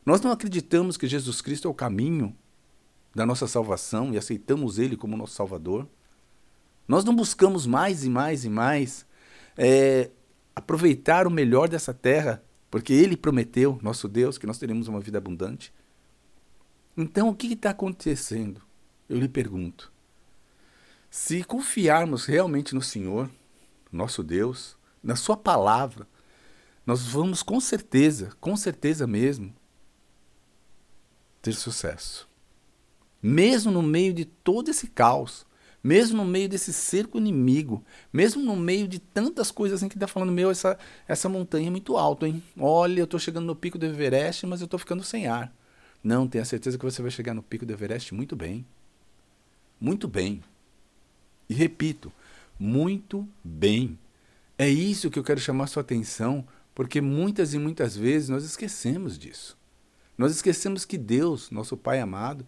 Nós 0.06 0.22
não 0.22 0.32
acreditamos 0.32 0.98
que 0.98 1.08
Jesus 1.08 1.42
Cristo 1.42 1.68
é 1.68 1.72
o 1.72 1.74
caminho 1.74 2.36
da 3.14 3.26
nossa 3.26 3.48
salvação 3.48 4.14
e 4.14 4.18
aceitamos 4.18 4.78
Ele 4.78 4.96
como 4.96 5.18
nosso 5.18 5.34
Salvador. 5.34 5.88
Nós 6.88 7.04
não 7.04 7.16
buscamos 7.16 7.66
mais 7.66 8.04
e 8.04 8.10
mais 8.10 8.46
e 8.46 8.50
mais 8.50 9.06
é, 9.58 10.12
aproveitar 10.56 11.26
o 11.26 11.32
melhor 11.32 11.68
dessa 11.68 11.94
terra, 11.94 12.44
porque 12.70 12.94
Ele 12.94 13.18
prometeu, 13.18 13.80
nosso 13.82 14.08
Deus, 14.08 14.38
que 14.38 14.46
nós 14.46 14.60
teremos 14.60 14.88
uma 14.88 15.00
vida 15.00 15.18
abundante. 15.18 15.74
Então, 16.96 17.30
o 17.30 17.36
que 17.36 17.54
está 17.54 17.72
acontecendo? 17.72 18.62
Eu 19.10 19.18
lhe 19.18 19.28
pergunto. 19.28 19.92
Se 21.10 21.44
confiarmos 21.44 22.26
realmente 22.26 22.76
no 22.76 22.82
Senhor, 22.82 23.30
nosso 23.92 24.22
Deus, 24.22 24.78
na 25.02 25.16
Sua 25.16 25.36
palavra, 25.36 26.08
nós 26.86 27.06
vamos 27.06 27.42
com 27.42 27.60
certeza, 27.60 28.32
com 28.40 28.56
certeza 28.56 29.08
mesmo, 29.08 29.54
ter 31.46 31.54
sucesso. 31.54 32.28
Mesmo 33.22 33.72
no 33.72 33.82
meio 33.82 34.14
de 34.14 34.26
todo 34.26 34.70
esse 34.70 34.88
caos, 34.88 35.46
mesmo 35.84 36.18
no 36.18 36.26
meio 36.26 36.50
desse 36.50 36.74
cerco 36.74 37.20
inimigo, 37.20 37.84
mesmo 38.12 38.44
no 38.44 38.56
meio 38.56 38.88
de 38.88 38.98
tantas 38.98 39.52
coisas 39.52 39.78
assim 39.78 39.88
que 39.88 39.96
está 39.96 40.08
falando, 40.08 40.32
meu, 40.32 40.50
essa, 40.50 40.78
essa 41.08 41.30
montanha 41.30 41.68
é 41.68 41.70
muito 41.70 41.98
alta, 41.98 42.28
hein? 42.28 42.42
Olha, 42.60 43.00
eu 43.00 43.06
estou 43.06 43.20
chegando 43.20 43.46
no 43.46 43.56
pico 43.56 43.78
do 43.78 43.86
Everest, 43.86 44.48
mas 44.48 44.62
eu 44.62 44.66
estou 44.66 44.80
ficando 44.80 45.04
sem 45.04 45.28
ar. 45.28 45.54
Não, 46.04 46.28
tenha 46.28 46.44
certeza 46.44 46.78
que 46.78 46.86
você 46.86 47.02
vai 47.02 47.12
chegar 47.12 47.36
no 47.36 47.44
pico 47.44 47.66
do 47.66 47.74
Everest 47.74 48.14
muito 48.14 48.36
bem. 48.36 48.66
Muito 49.80 50.08
bem. 50.08 50.44
E 51.48 51.54
repito, 51.54 52.12
muito 52.60 53.28
bem. 53.44 54.00
É 54.58 54.68
isso 54.68 55.12
que 55.12 55.20
eu 55.20 55.24
quero 55.24 55.40
chamar 55.40 55.68
sua 55.68 55.82
atenção, 55.82 56.48
porque 56.74 57.02
muitas 57.02 57.54
e 57.54 57.60
muitas 57.60 57.96
vezes 57.96 58.30
nós 58.30 58.44
esquecemos 58.44 59.20
disso. 59.20 59.56
Nós 60.18 60.32
esquecemos 60.32 60.86
que 60.86 60.98
Deus, 60.98 61.52
nosso 61.52 61.76
Pai 61.76 62.00
amado, 62.00 62.48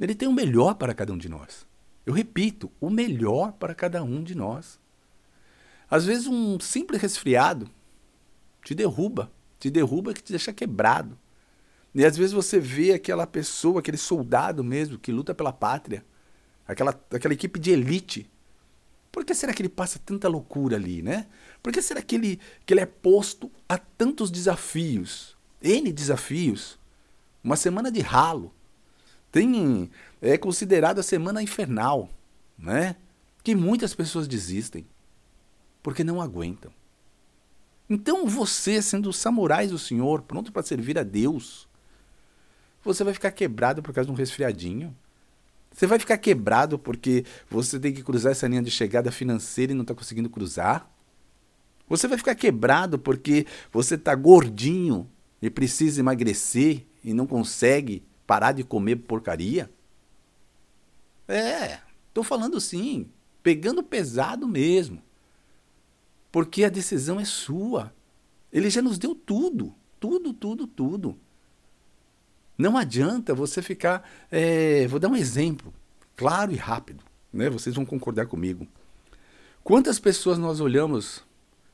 ele 0.00 0.14
tem 0.14 0.28
o 0.28 0.32
melhor 0.32 0.74
para 0.74 0.94
cada 0.94 1.12
um 1.12 1.18
de 1.18 1.28
nós. 1.28 1.66
Eu 2.04 2.12
repito, 2.12 2.70
o 2.80 2.90
melhor 2.90 3.52
para 3.52 3.74
cada 3.74 4.02
um 4.02 4.22
de 4.22 4.34
nós. 4.34 4.80
Às 5.88 6.06
vezes 6.06 6.26
um 6.26 6.58
simples 6.58 7.00
resfriado 7.00 7.70
te 8.64 8.74
derruba, 8.74 9.30
te 9.58 9.70
derruba 9.70 10.14
que 10.14 10.22
te 10.22 10.32
deixa 10.32 10.52
quebrado. 10.52 11.18
E 11.94 12.04
às 12.04 12.16
vezes 12.16 12.32
você 12.32 12.58
vê 12.58 12.92
aquela 12.92 13.26
pessoa, 13.26 13.80
aquele 13.80 13.98
soldado 13.98 14.64
mesmo, 14.64 14.98
que 14.98 15.12
luta 15.12 15.34
pela 15.34 15.52
pátria, 15.52 16.04
aquela, 16.66 16.98
aquela 17.10 17.34
equipe 17.34 17.60
de 17.60 17.70
elite. 17.70 18.30
Por 19.10 19.24
que 19.24 19.34
será 19.34 19.52
que 19.52 19.60
ele 19.60 19.68
passa 19.68 20.00
tanta 20.04 20.26
loucura 20.26 20.76
ali, 20.76 21.02
né? 21.02 21.26
Por 21.62 21.70
que 21.72 21.82
será 21.82 22.00
que 22.00 22.14
ele, 22.14 22.40
que 22.64 22.72
ele 22.72 22.80
é 22.80 22.86
posto 22.86 23.50
a 23.68 23.76
tantos 23.76 24.30
desafios? 24.30 25.36
N 25.60 25.92
desafios. 25.92 26.78
Uma 27.42 27.56
semana 27.56 27.90
de 27.90 28.00
ralo. 28.00 28.52
Tem, 29.30 29.90
é 30.20 30.36
considerada 30.36 31.00
a 31.00 31.04
semana 31.04 31.42
infernal, 31.42 32.08
né? 32.58 32.96
Que 33.42 33.54
muitas 33.54 33.94
pessoas 33.94 34.28
desistem 34.28 34.86
porque 35.82 36.04
não 36.04 36.20
aguentam. 36.20 36.70
Então 37.88 38.26
você, 38.26 38.80
sendo 38.80 39.12
samurais 39.12 39.70
do 39.70 39.78
Senhor, 39.78 40.22
pronto 40.22 40.52
para 40.52 40.62
servir 40.62 40.98
a 40.98 41.02
Deus, 41.02 41.68
você 42.84 43.02
vai 43.02 43.12
ficar 43.12 43.30
quebrado 43.32 43.82
por 43.82 43.92
causa 43.92 44.06
de 44.06 44.12
um 44.12 44.16
resfriadinho. 44.16 44.96
Você 45.72 45.86
vai 45.86 45.98
ficar 45.98 46.18
quebrado 46.18 46.78
porque 46.78 47.24
você 47.50 47.80
tem 47.80 47.92
que 47.92 48.02
cruzar 48.02 48.32
essa 48.32 48.46
linha 48.46 48.62
de 48.62 48.70
chegada 48.70 49.10
financeira 49.10 49.72
e 49.72 49.74
não 49.74 49.82
está 49.82 49.94
conseguindo 49.94 50.28
cruzar. 50.28 50.90
Você 51.88 52.06
vai 52.06 52.18
ficar 52.18 52.34
quebrado 52.34 52.98
porque 52.98 53.46
você 53.72 53.94
está 53.96 54.14
gordinho 54.14 55.08
e 55.40 55.50
precisa 55.50 56.00
emagrecer 56.00 56.86
e 57.02 57.12
não 57.12 57.26
consegue 57.26 58.02
parar 58.26 58.52
de 58.52 58.64
comer 58.64 58.96
porcaria. 58.96 59.70
É, 61.26 61.80
estou 62.08 62.22
falando 62.22 62.60
sim, 62.60 63.08
pegando 63.42 63.82
pesado 63.82 64.46
mesmo. 64.46 65.02
Porque 66.30 66.64
a 66.64 66.68
decisão 66.68 67.20
é 67.20 67.24
sua. 67.24 67.92
Ele 68.52 68.70
já 68.70 68.80
nos 68.80 68.98
deu 68.98 69.14
tudo, 69.14 69.74
tudo, 70.00 70.32
tudo, 70.32 70.66
tudo. 70.66 71.18
Não 72.56 72.76
adianta 72.76 73.34
você 73.34 73.60
ficar. 73.60 74.08
É, 74.30 74.86
vou 74.86 74.98
dar 75.00 75.08
um 75.08 75.16
exemplo 75.16 75.72
claro 76.16 76.52
e 76.52 76.56
rápido, 76.56 77.02
né? 77.32 77.50
Vocês 77.50 77.74
vão 77.74 77.84
concordar 77.84 78.26
comigo. 78.26 78.66
Quantas 79.64 79.98
pessoas 79.98 80.38
nós 80.38 80.60
olhamos 80.60 81.24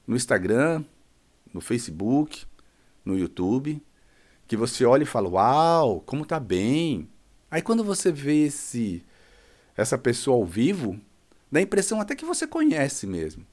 no 0.06 0.16
Instagram, 0.16 0.84
no 1.52 1.60
Facebook, 1.60 2.44
no 3.04 3.18
YouTube, 3.18 3.82
que 4.48 4.56
você 4.56 4.84
olha 4.84 5.04
e 5.04 5.06
fala: 5.06 5.28
"Uau, 5.28 6.00
como 6.00 6.26
tá 6.26 6.40
bem". 6.40 7.08
Aí 7.50 7.62
quando 7.62 7.84
você 7.84 8.10
vê 8.10 8.46
esse 8.46 9.04
essa 9.76 9.96
pessoa 9.96 10.36
ao 10.36 10.44
vivo, 10.44 11.00
dá 11.52 11.60
a 11.60 11.62
impressão 11.62 12.00
até 12.00 12.16
que 12.16 12.24
você 12.24 12.46
conhece 12.48 13.06
mesmo. 13.06 13.46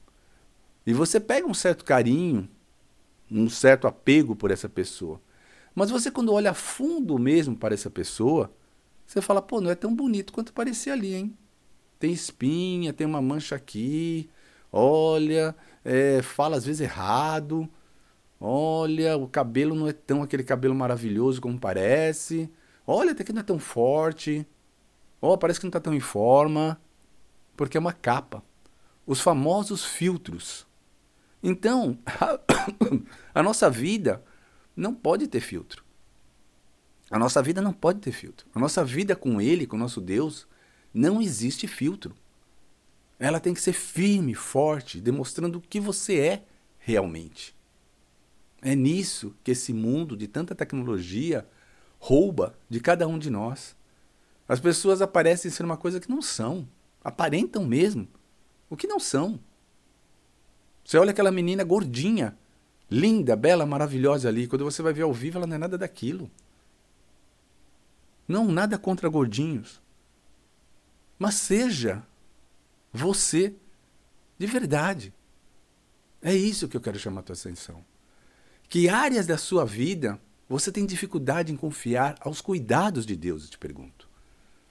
E 0.84 0.92
você 0.92 1.20
pega 1.20 1.46
um 1.46 1.54
certo 1.54 1.84
carinho, 1.84 2.48
um 3.30 3.48
certo 3.48 3.86
apego 3.86 4.34
por 4.34 4.50
essa 4.50 4.68
pessoa. 4.68 5.20
Mas 5.74 5.90
você, 5.90 6.10
quando 6.10 6.32
olha 6.32 6.54
fundo 6.54 7.18
mesmo 7.18 7.56
para 7.56 7.74
essa 7.74 7.90
pessoa, 7.90 8.50
você 9.06 9.20
fala, 9.20 9.42
pô, 9.42 9.60
não 9.60 9.70
é 9.70 9.74
tão 9.74 9.94
bonito 9.94 10.32
quanto 10.32 10.52
parecia 10.52 10.92
ali, 10.92 11.14
hein? 11.14 11.36
Tem 11.98 12.12
espinha, 12.12 12.92
tem 12.92 13.06
uma 13.06 13.22
mancha 13.22 13.54
aqui, 13.54 14.28
olha, 14.72 15.54
é, 15.84 16.22
fala 16.22 16.56
às 16.56 16.64
vezes 16.66 16.80
errado, 16.80 17.68
olha, 18.40 19.16
o 19.16 19.28
cabelo 19.28 19.74
não 19.74 19.88
é 19.88 19.92
tão 19.92 20.22
aquele 20.22 20.44
cabelo 20.44 20.74
maravilhoso 20.74 21.40
como 21.40 21.58
parece, 21.58 22.50
olha, 22.86 23.12
até 23.12 23.24
que 23.24 23.32
não 23.32 23.40
é 23.40 23.44
tão 23.44 23.58
forte, 23.58 24.46
oh, 25.20 25.36
parece 25.36 25.58
que 25.58 25.66
não 25.66 25.70
está 25.70 25.80
tão 25.80 25.94
em 25.94 26.00
forma, 26.00 26.80
porque 27.56 27.76
é 27.76 27.80
uma 27.80 27.92
capa. 27.92 28.42
Os 29.06 29.20
famosos 29.20 29.84
filtros. 29.84 30.66
Então, 31.42 31.98
a 33.34 33.42
nossa 33.42 33.70
vida 33.70 34.22
não 34.76 34.94
pode 34.94 35.26
ter 35.28 35.40
filtro. 35.40 35.84
A 37.10 37.18
nossa 37.18 37.40
vida 37.40 37.62
não 37.62 37.72
pode 37.72 38.00
ter 38.00 38.12
filtro. 38.12 38.46
A 38.54 38.58
nossa 38.58 38.84
vida 38.84 39.14
com 39.14 39.40
Ele, 39.40 39.66
com 39.66 39.76
o 39.76 39.78
nosso 39.78 40.00
Deus, 40.00 40.46
não 40.92 41.22
existe 41.22 41.66
filtro. 41.68 42.14
Ela 43.18 43.40
tem 43.40 43.54
que 43.54 43.60
ser 43.60 43.72
firme, 43.72 44.34
forte, 44.34 45.00
demonstrando 45.00 45.58
o 45.58 45.60
que 45.60 45.80
você 45.80 46.18
é 46.18 46.42
realmente. 46.78 47.55
É 48.66 48.74
nisso 48.74 49.32
que 49.44 49.52
esse 49.52 49.72
mundo 49.72 50.16
de 50.16 50.26
tanta 50.26 50.52
tecnologia 50.52 51.48
rouba 52.00 52.58
de 52.68 52.80
cada 52.80 53.06
um 53.06 53.16
de 53.16 53.30
nós. 53.30 53.76
As 54.48 54.58
pessoas 54.58 55.00
aparecem 55.00 55.52
ser 55.52 55.64
uma 55.64 55.76
coisa 55.76 56.00
que 56.00 56.10
não 56.10 56.20
são, 56.20 56.68
aparentam 57.00 57.64
mesmo 57.64 58.08
o 58.68 58.76
que 58.76 58.88
não 58.88 58.98
são. 58.98 59.38
Você 60.84 60.98
olha 60.98 61.12
aquela 61.12 61.30
menina 61.30 61.62
gordinha, 61.62 62.36
linda, 62.90 63.36
bela, 63.36 63.64
maravilhosa 63.64 64.28
ali. 64.28 64.48
Quando 64.48 64.64
você 64.64 64.82
vai 64.82 64.92
ver 64.92 65.02
ao 65.02 65.12
vivo, 65.12 65.38
ela 65.38 65.46
não 65.46 65.54
é 65.54 65.58
nada 65.58 65.78
daquilo. 65.78 66.28
Não, 68.26 68.46
nada 68.46 68.76
contra 68.76 69.08
gordinhos. 69.08 69.80
Mas 71.16 71.36
seja 71.36 72.04
você 72.92 73.54
de 74.36 74.46
verdade. 74.48 75.14
É 76.20 76.34
isso 76.34 76.66
que 76.66 76.76
eu 76.76 76.80
quero 76.80 76.98
chamar 76.98 77.20
a 77.20 77.22
tua 77.22 77.36
atenção. 77.36 77.84
Que 78.68 78.88
áreas 78.88 79.26
da 79.26 79.38
sua 79.38 79.64
vida 79.64 80.20
você 80.48 80.70
tem 80.70 80.86
dificuldade 80.86 81.52
em 81.52 81.56
confiar 81.56 82.16
aos 82.20 82.40
cuidados 82.40 83.04
de 83.04 83.16
Deus, 83.16 83.44
eu 83.44 83.50
te 83.50 83.58
pergunto. 83.58 84.08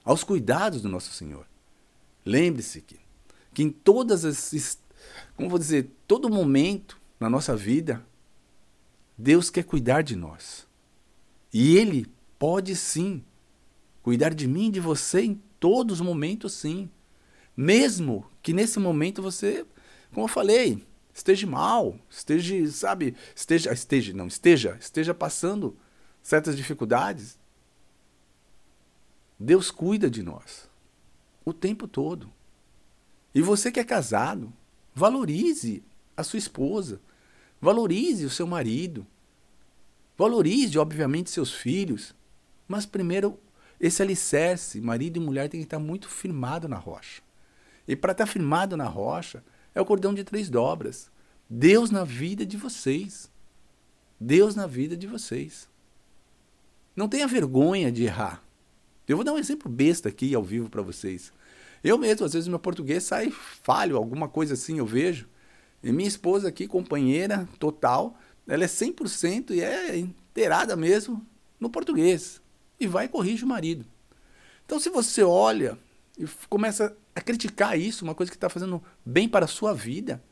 Aos 0.04 0.24
cuidados 0.24 0.80
do 0.82 0.88
nosso 0.88 1.12
Senhor. 1.12 1.46
Lembre-se 2.24 2.80
que, 2.80 2.98
que 3.52 3.62
em 3.62 3.70
todas 3.70 4.24
as. 4.24 4.78
Como 5.36 5.48
vou 5.48 5.58
dizer, 5.58 5.90
todo 6.06 6.30
momento, 6.30 6.98
na 7.20 7.28
nossa 7.28 7.54
vida, 7.56 8.04
Deus 9.16 9.50
quer 9.50 9.64
cuidar 9.64 10.02
de 10.02 10.16
nós. 10.16 10.66
E 11.52 11.76
Ele 11.76 12.06
pode 12.38 12.74
sim 12.74 13.22
cuidar 14.02 14.34
de 14.34 14.46
mim 14.46 14.68
e 14.68 14.72
de 14.72 14.80
você 14.80 15.22
em 15.22 15.42
todos 15.58 16.00
os 16.00 16.06
momentos, 16.06 16.52
sim. 16.52 16.88
Mesmo 17.56 18.26
que 18.42 18.52
nesse 18.52 18.78
momento 18.78 19.22
você, 19.22 19.66
como 20.12 20.24
eu 20.24 20.28
falei, 20.28 20.84
esteja 21.16 21.46
mal, 21.46 21.98
esteja, 22.10 22.70
sabe, 22.70 23.16
esteja, 23.34 23.72
esteja, 23.72 24.12
não, 24.12 24.26
esteja, 24.26 24.76
esteja 24.78 25.14
passando 25.14 25.74
certas 26.22 26.54
dificuldades. 26.54 27.38
Deus 29.40 29.70
cuida 29.70 30.10
de 30.10 30.22
nós 30.22 30.68
o 31.42 31.54
tempo 31.54 31.88
todo. 31.88 32.30
E 33.34 33.40
você 33.40 33.72
que 33.72 33.80
é 33.80 33.84
casado, 33.84 34.52
valorize 34.94 35.82
a 36.14 36.22
sua 36.22 36.38
esposa. 36.38 37.00
Valorize 37.60 38.26
o 38.26 38.30
seu 38.30 38.46
marido. 38.46 39.06
Valorize, 40.18 40.78
obviamente, 40.78 41.30
seus 41.30 41.52
filhos. 41.52 42.14
Mas 42.68 42.84
primeiro, 42.84 43.38
esse 43.80 44.02
alicerce, 44.02 44.80
marido 44.82 45.16
e 45.16 45.20
mulher, 45.20 45.48
tem 45.48 45.60
que 45.60 45.66
estar 45.66 45.78
muito 45.78 46.08
firmado 46.08 46.68
na 46.68 46.76
rocha. 46.76 47.22
E 47.88 47.96
para 47.96 48.12
estar 48.12 48.26
firmado 48.26 48.76
na 48.76 48.86
rocha, 48.86 49.42
é 49.76 49.80
o 49.80 49.84
cordão 49.84 50.14
de 50.14 50.24
três 50.24 50.48
dobras. 50.48 51.10
Deus 51.48 51.90
na 51.90 52.02
vida 52.02 52.46
de 52.46 52.56
vocês. 52.56 53.30
Deus 54.18 54.56
na 54.56 54.66
vida 54.66 54.96
de 54.96 55.06
vocês. 55.06 55.68
Não 56.96 57.06
tenha 57.06 57.28
vergonha 57.28 57.92
de 57.92 58.04
errar. 58.04 58.42
Eu 59.06 59.18
vou 59.18 59.24
dar 59.24 59.34
um 59.34 59.38
exemplo 59.38 59.70
besta 59.70 60.08
aqui 60.08 60.34
ao 60.34 60.42
vivo 60.42 60.70
para 60.70 60.80
vocês. 60.80 61.30
Eu 61.84 61.98
mesmo, 61.98 62.24
às 62.24 62.32
vezes, 62.32 62.48
meu 62.48 62.58
português 62.58 63.04
sai 63.04 63.30
falho, 63.30 63.98
alguma 63.98 64.30
coisa 64.30 64.54
assim 64.54 64.78
eu 64.78 64.86
vejo. 64.86 65.28
E 65.82 65.92
minha 65.92 66.08
esposa 66.08 66.48
aqui, 66.48 66.66
companheira 66.66 67.46
total, 67.58 68.18
ela 68.48 68.64
é 68.64 68.66
100% 68.66 69.50
e 69.50 69.60
é 69.60 69.98
inteirada 69.98 70.74
mesmo 70.74 71.24
no 71.60 71.68
português. 71.68 72.40
E 72.80 72.86
vai 72.86 73.04
e 73.04 73.08
corrige 73.08 73.44
o 73.44 73.48
marido. 73.48 73.84
Então, 74.64 74.80
se 74.80 74.88
você 74.88 75.22
olha 75.22 75.78
e 76.18 76.26
começa 76.48 76.96
a 77.16 77.20
criticar 77.22 77.80
isso, 77.80 78.04
uma 78.04 78.14
coisa 78.14 78.30
que 78.30 78.36
está 78.36 78.50
fazendo 78.50 78.82
bem 79.02 79.26
para 79.26 79.46
a 79.46 79.48
sua 79.48 79.72
vida, 79.72 80.22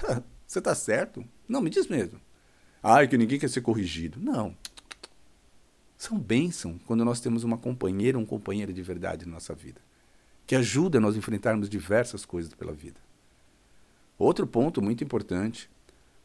você 0.46 0.60
está 0.60 0.72
certo? 0.72 1.24
Não, 1.48 1.60
me 1.60 1.68
diz 1.68 1.88
mesmo. 1.88 2.20
Ai, 2.80 3.08
que 3.08 3.18
ninguém 3.18 3.36
quer 3.36 3.50
ser 3.50 3.62
corrigido. 3.62 4.20
Não. 4.20 4.56
São 5.96 6.16
bênçãos 6.16 6.80
quando 6.86 7.04
nós 7.04 7.18
temos 7.18 7.42
uma 7.42 7.58
companheira, 7.58 8.16
um 8.16 8.24
companheiro 8.24 8.72
de 8.72 8.80
verdade 8.80 9.26
na 9.26 9.32
nossa 9.32 9.52
vida, 9.56 9.80
que 10.46 10.54
ajuda 10.54 10.98
a 10.98 11.00
nós 11.00 11.16
enfrentarmos 11.16 11.68
diversas 11.68 12.24
coisas 12.24 12.54
pela 12.54 12.72
vida. 12.72 13.00
Outro 14.16 14.46
ponto 14.46 14.80
muito 14.80 15.02
importante. 15.02 15.68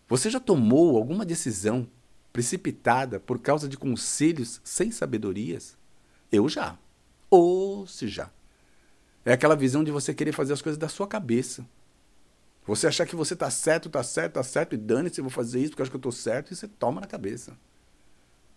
Você 0.08 0.30
já 0.30 0.40
tomou 0.40 0.98
alguma 0.98 1.26
decisão 1.26 1.90
precipitada 2.32 3.20
por 3.20 3.40
causa 3.40 3.68
de 3.68 3.76
conselhos 3.76 4.62
sem 4.64 4.92
sabedorias? 4.92 5.76
Eu 6.32 6.48
já. 6.48 6.78
Ou 7.28 7.88
se 7.88 8.08
já. 8.08 8.30
É 9.26 9.34
aquela 9.34 9.56
visão 9.56 9.84
de 9.84 9.92
você 9.92 10.14
querer 10.14 10.34
fazer 10.34 10.54
as 10.54 10.62
coisas 10.62 10.78
da 10.78 10.90
sua 10.90 11.08
cabeça. 11.08 11.66
Você 12.66 12.88
achar 12.88 13.06
que 13.06 13.16
você 13.16 13.36
tá 13.36 13.50
certo, 13.50 13.90
tá 13.90 14.04
certo, 14.04 14.34
tá 14.34 14.44
certo, 14.44 14.74
e 14.74 14.78
dane-se, 14.78 15.20
eu 15.20 15.24
vou 15.24 15.32
fazer 15.32 15.60
isso 15.60 15.72
porque 15.72 15.82
eu 15.82 15.84
acho 15.84 15.92
que 15.92 15.98
eu 15.98 16.02
tô 16.02 16.12
certo, 16.12 16.52
e 16.52 16.56
você 16.56 16.68
toma 16.68 17.02
na 17.02 17.08
cabeça. 17.08 17.58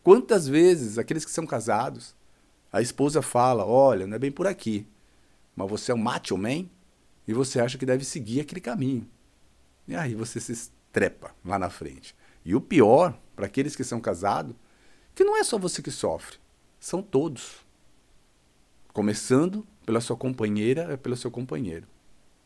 Quantas 0.03 0.47
vezes 0.47 0.99
aqueles 0.99 1.25
que 1.25 1.31
são 1.31 1.47
casados, 1.47 2.15
a 2.73 2.81
esposa 2.81 3.21
fala: 3.21 3.65
Olha, 3.65 4.07
não 4.07 4.15
é 4.15 4.19
bem 4.19 4.31
por 4.31 4.47
aqui, 4.47 4.87
mas 5.55 5.69
você 5.69 5.91
é 5.91 5.95
um 5.95 5.99
macho 5.99 6.37
man 6.37 6.67
e 7.27 7.33
você 7.33 7.61
acha 7.61 7.77
que 7.77 7.87
deve 7.87 8.05
seguir 8.05 8.41
aquele 8.41 8.61
caminho. 8.61 9.09
E 9.89 9.97
aí 9.97 10.15
você 10.15 10.39
se 10.39 10.53
estrepa 10.53 11.35
lá 11.45 11.59
na 11.59 11.71
frente. 11.71 12.15
E 12.45 12.55
o 12.55 12.61
pior, 12.61 13.19
para 13.35 13.47
aqueles 13.47 13.75
que 13.75 13.83
são 13.83 14.01
casados, 14.01 14.55
que 15.15 15.25
não 15.25 15.37
é 15.37 15.43
só 15.43 15.59
você 15.59 15.83
que 15.83 15.91
sofre, 15.91 16.37
são 16.79 17.03
todos. 17.03 17.67
Começando 18.93 19.67
pela 19.87 20.01
sua 20.01 20.17
companheira, 20.17 20.93
é 20.93 20.97
pelo 20.97 21.17
seu 21.17 21.31
companheiro. 21.31 21.87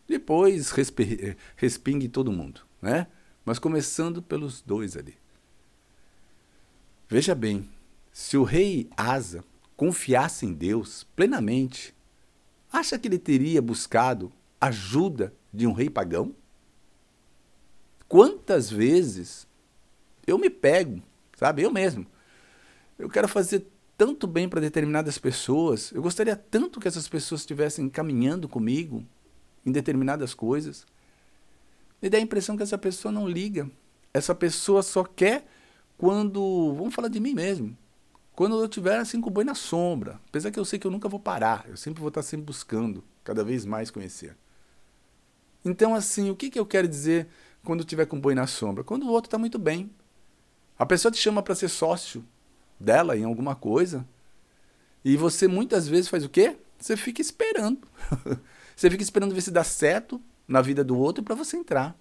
Depois 0.06 0.70
respingue 1.56 2.08
todo 2.08 2.30
mundo, 2.30 2.60
né? 2.82 3.06
Mas 3.44 3.58
começando 3.58 4.20
pelos 4.22 4.60
dois 4.60 4.96
ali. 4.96 5.16
Veja 7.08 7.34
bem, 7.34 7.68
se 8.12 8.36
o 8.36 8.44
rei 8.44 8.88
Asa 8.96 9.42
confiasse 9.76 10.44
em 10.44 10.52
Deus 10.52 11.04
plenamente, 11.16 11.94
acha 12.70 12.98
que 12.98 13.08
ele 13.08 13.18
teria 13.18 13.62
buscado 13.62 14.30
ajuda 14.60 15.32
de 15.52 15.66
um 15.66 15.72
rei 15.72 15.88
pagão? 15.88 16.34
Quantas 18.06 18.70
vezes 18.70 19.46
eu 20.26 20.36
me 20.36 20.50
pego, 20.50 21.02
sabe? 21.36 21.62
Eu 21.62 21.70
mesmo. 21.72 22.06
Eu 22.98 23.08
quero 23.08 23.26
fazer 23.26 23.66
tanto 24.00 24.26
bem 24.26 24.48
para 24.48 24.62
determinadas 24.62 25.18
pessoas, 25.18 25.92
eu 25.92 26.00
gostaria 26.00 26.34
tanto 26.34 26.80
que 26.80 26.88
essas 26.88 27.06
pessoas 27.06 27.42
estivessem 27.42 27.86
caminhando 27.86 28.48
comigo, 28.48 29.04
em 29.62 29.70
determinadas 29.70 30.32
coisas. 30.32 30.86
E 32.00 32.08
dá 32.08 32.16
a 32.16 32.20
impressão 32.22 32.56
que 32.56 32.62
essa 32.62 32.78
pessoa 32.78 33.12
não 33.12 33.28
liga. 33.28 33.70
Essa 34.14 34.34
pessoa 34.34 34.82
só 34.82 35.04
quer 35.04 35.46
quando. 35.98 36.72
Vamos 36.78 36.94
falar 36.94 37.08
de 37.08 37.20
mim 37.20 37.34
mesmo. 37.34 37.76
Quando 38.34 38.58
eu 38.58 38.66
tiver 38.66 38.96
assim 38.96 39.20
com 39.20 39.28
o 39.28 39.30
boi 39.30 39.44
na 39.44 39.54
sombra. 39.54 40.18
Apesar 40.28 40.50
que 40.50 40.58
eu 40.58 40.64
sei 40.64 40.78
que 40.78 40.86
eu 40.86 40.90
nunca 40.90 41.06
vou 41.06 41.20
parar. 41.20 41.66
Eu 41.68 41.76
sempre 41.76 42.00
vou 42.00 42.08
estar 42.08 42.22
sempre 42.22 42.46
buscando 42.46 43.04
cada 43.22 43.44
vez 43.44 43.66
mais 43.66 43.90
conhecer. 43.90 44.34
Então, 45.62 45.94
assim, 45.94 46.30
o 46.30 46.34
que, 46.34 46.48
que 46.48 46.58
eu 46.58 46.64
quero 46.64 46.88
dizer 46.88 47.28
quando 47.62 47.80
eu 47.80 47.86
tiver 47.86 48.06
com 48.06 48.16
o 48.16 48.20
boi 48.20 48.34
na 48.34 48.46
sombra? 48.46 48.82
Quando 48.82 49.02
o 49.02 49.10
outro 49.10 49.26
está 49.26 49.36
muito 49.36 49.58
bem. 49.58 49.90
A 50.78 50.86
pessoa 50.86 51.12
te 51.12 51.18
chama 51.18 51.42
para 51.42 51.54
ser 51.54 51.68
sócio 51.68 52.24
dela 52.80 53.16
em 53.16 53.24
alguma 53.24 53.54
coisa. 53.54 54.08
E 55.04 55.16
você 55.16 55.46
muitas 55.46 55.86
vezes 55.86 56.08
faz 56.08 56.24
o 56.24 56.28
quê? 56.28 56.56
Você 56.78 56.96
fica 56.96 57.20
esperando. 57.20 57.86
Você 58.74 58.88
fica 58.88 59.02
esperando 59.02 59.34
ver 59.34 59.42
se 59.42 59.50
dá 59.50 59.62
certo 59.62 60.18
na 60.48 60.62
vida 60.62 60.82
do 60.82 60.96
outro 60.96 61.22
para 61.22 61.34
você 61.34 61.54
entrar. 61.54 61.94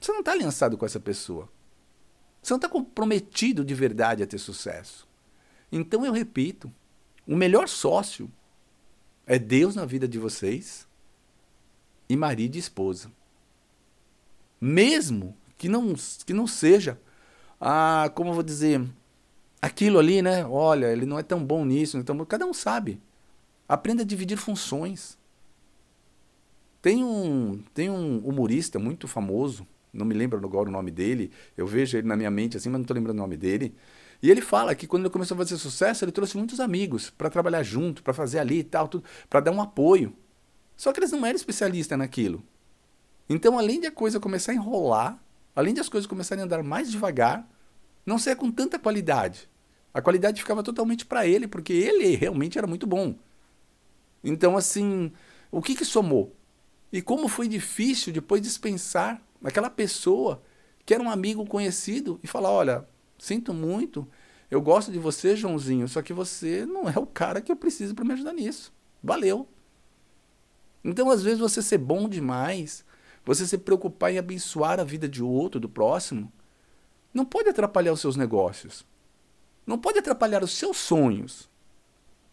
Você 0.00 0.12
não 0.12 0.20
está 0.20 0.30
aliançado 0.30 0.78
com 0.78 0.86
essa 0.86 1.00
pessoa. 1.00 1.48
Você 2.40 2.52
não 2.52 2.58
está 2.58 2.68
comprometido 2.68 3.64
de 3.64 3.74
verdade 3.74 4.22
a 4.22 4.26
ter 4.26 4.38
sucesso. 4.38 5.08
Então 5.72 6.06
eu 6.06 6.12
repito: 6.12 6.72
o 7.26 7.34
melhor 7.34 7.68
sócio 7.68 8.30
é 9.26 9.36
Deus 9.36 9.74
na 9.74 9.84
vida 9.84 10.06
de 10.06 10.16
vocês 10.16 10.86
e 12.08 12.16
marido 12.16 12.54
e 12.54 12.60
esposa. 12.60 13.10
Mesmo 14.60 15.36
que 15.58 15.68
não, 15.68 15.94
que 16.24 16.32
não 16.32 16.46
seja, 16.46 17.00
ah, 17.60 18.10
como 18.14 18.30
eu 18.30 18.34
vou 18.34 18.42
dizer, 18.44 18.80
aquilo 19.60 19.98
ali, 19.98 20.22
né? 20.22 20.44
Olha, 20.46 20.86
ele 20.86 21.06
não 21.06 21.18
é 21.18 21.22
tão 21.22 21.44
bom 21.44 21.64
nisso, 21.64 21.96
não 21.96 22.02
é 22.02 22.04
tão 22.04 22.16
bom. 22.16 22.24
Cada 22.24 22.46
um 22.46 22.54
sabe. 22.54 23.00
Aprenda 23.68 24.02
a 24.02 24.06
dividir 24.06 24.36
funções. 24.36 25.18
Tem 26.82 27.04
um, 27.04 27.62
tem 27.74 27.90
um 27.90 28.18
humorista 28.18 28.78
muito 28.78 29.06
famoso, 29.06 29.66
não 29.92 30.06
me 30.06 30.14
lembro 30.14 30.38
agora 30.38 30.68
o 30.68 30.72
nome 30.72 30.90
dele, 30.90 31.30
eu 31.54 31.66
vejo 31.66 31.98
ele 31.98 32.08
na 32.08 32.16
minha 32.16 32.30
mente 32.30 32.56
assim, 32.56 32.70
mas 32.70 32.78
não 32.78 32.82
estou 32.82 32.94
lembrando 32.94 33.18
o 33.18 33.20
nome 33.20 33.36
dele. 33.36 33.74
E 34.22 34.30
ele 34.30 34.40
fala 34.40 34.74
que 34.74 34.86
quando 34.86 35.02
ele 35.02 35.12
começou 35.12 35.34
a 35.34 35.38
fazer 35.38 35.58
sucesso, 35.58 36.04
ele 36.04 36.12
trouxe 36.12 36.38
muitos 36.38 36.58
amigos 36.58 37.10
para 37.10 37.28
trabalhar 37.28 37.62
junto, 37.62 38.02
para 38.02 38.14
fazer 38.14 38.38
ali 38.38 38.60
e 38.60 38.64
tal, 38.64 38.88
tudo, 38.88 39.04
para 39.28 39.40
dar 39.40 39.50
um 39.50 39.60
apoio. 39.60 40.14
Só 40.74 40.92
que 40.92 41.00
eles 41.00 41.12
não 41.12 41.24
eram 41.26 41.36
especialistas 41.36 41.98
naquilo. 41.98 42.42
Então, 43.28 43.58
além 43.58 43.80
de 43.80 43.86
a 43.86 43.92
coisa 43.92 44.18
começar 44.18 44.52
a 44.52 44.54
enrolar, 44.54 45.22
além 45.54 45.74
de 45.74 45.80
as 45.80 45.88
coisas 45.88 46.06
começarem 46.06 46.42
a 46.42 46.44
andar 46.44 46.62
mais 46.62 46.90
devagar, 46.90 47.46
não 48.04 48.18
ser 48.18 48.36
com 48.36 48.50
tanta 48.50 48.78
qualidade. 48.78 49.49
A 49.92 50.00
qualidade 50.00 50.40
ficava 50.40 50.62
totalmente 50.62 51.04
para 51.04 51.26
ele, 51.26 51.48
porque 51.48 51.72
ele 51.72 52.14
realmente 52.14 52.56
era 52.56 52.66
muito 52.66 52.86
bom. 52.86 53.14
Então, 54.22 54.56
assim, 54.56 55.12
o 55.50 55.60
que 55.60 55.74
que 55.74 55.84
somou? 55.84 56.34
E 56.92 57.00
como 57.00 57.28
foi 57.28 57.48
difícil 57.48 58.12
depois 58.12 58.42
dispensar 58.42 59.20
aquela 59.42 59.70
pessoa 59.70 60.42
que 60.84 60.94
era 60.94 61.02
um 61.02 61.10
amigo 61.10 61.44
conhecido 61.46 62.20
e 62.22 62.26
falar: 62.26 62.50
olha, 62.50 62.88
sinto 63.18 63.54
muito, 63.54 64.06
eu 64.50 64.60
gosto 64.60 64.90
de 64.90 64.98
você, 64.98 65.36
Joãozinho, 65.36 65.88
só 65.88 66.02
que 66.02 66.12
você 66.12 66.66
não 66.66 66.88
é 66.88 66.98
o 66.98 67.06
cara 67.06 67.40
que 67.40 67.50
eu 67.50 67.56
preciso 67.56 67.94
para 67.94 68.04
me 68.04 68.12
ajudar 68.12 68.32
nisso. 68.32 68.72
Valeu. 69.02 69.48
Então, 70.82 71.10
às 71.10 71.22
vezes, 71.22 71.38
você 71.38 71.62
ser 71.62 71.78
bom 71.78 72.08
demais, 72.08 72.84
você 73.24 73.46
se 73.46 73.58
preocupar 73.58 74.12
em 74.12 74.18
abençoar 74.18 74.80
a 74.80 74.84
vida 74.84 75.08
de 75.08 75.22
outro, 75.22 75.60
do 75.60 75.68
próximo, 75.68 76.32
não 77.12 77.24
pode 77.24 77.48
atrapalhar 77.48 77.92
os 77.92 78.00
seus 78.00 78.16
negócios. 78.16 78.84
Não 79.70 79.78
pode 79.78 80.00
atrapalhar 80.00 80.42
os 80.42 80.50
seus 80.50 80.78
sonhos. 80.78 81.48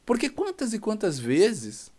Porque 0.04 0.28
quantas 0.28 0.74
e 0.74 0.80
quantas 0.80 1.20
vezes 1.20 1.92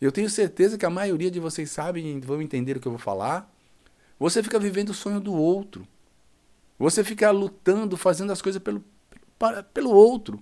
eu 0.00 0.12
tenho 0.12 0.30
certeza 0.30 0.78
que 0.78 0.86
a 0.86 0.90
maioria 0.90 1.28
de 1.28 1.40
vocês 1.40 1.72
sabem 1.72 2.16
e 2.16 2.20
vão 2.20 2.40
entender 2.40 2.76
o 2.76 2.80
que 2.80 2.86
eu 2.86 2.92
vou 2.92 2.98
falar. 3.00 3.52
Você 4.16 4.44
fica 4.44 4.60
vivendo 4.60 4.90
o 4.90 4.94
sonho 4.94 5.18
do 5.18 5.34
outro. 5.34 5.84
Você 6.78 7.02
fica 7.02 7.32
lutando, 7.32 7.96
fazendo 7.96 8.32
as 8.32 8.40
coisas 8.40 8.62
pelo, 8.62 8.84
para, 9.36 9.64
pelo 9.64 9.90
outro. 9.90 10.40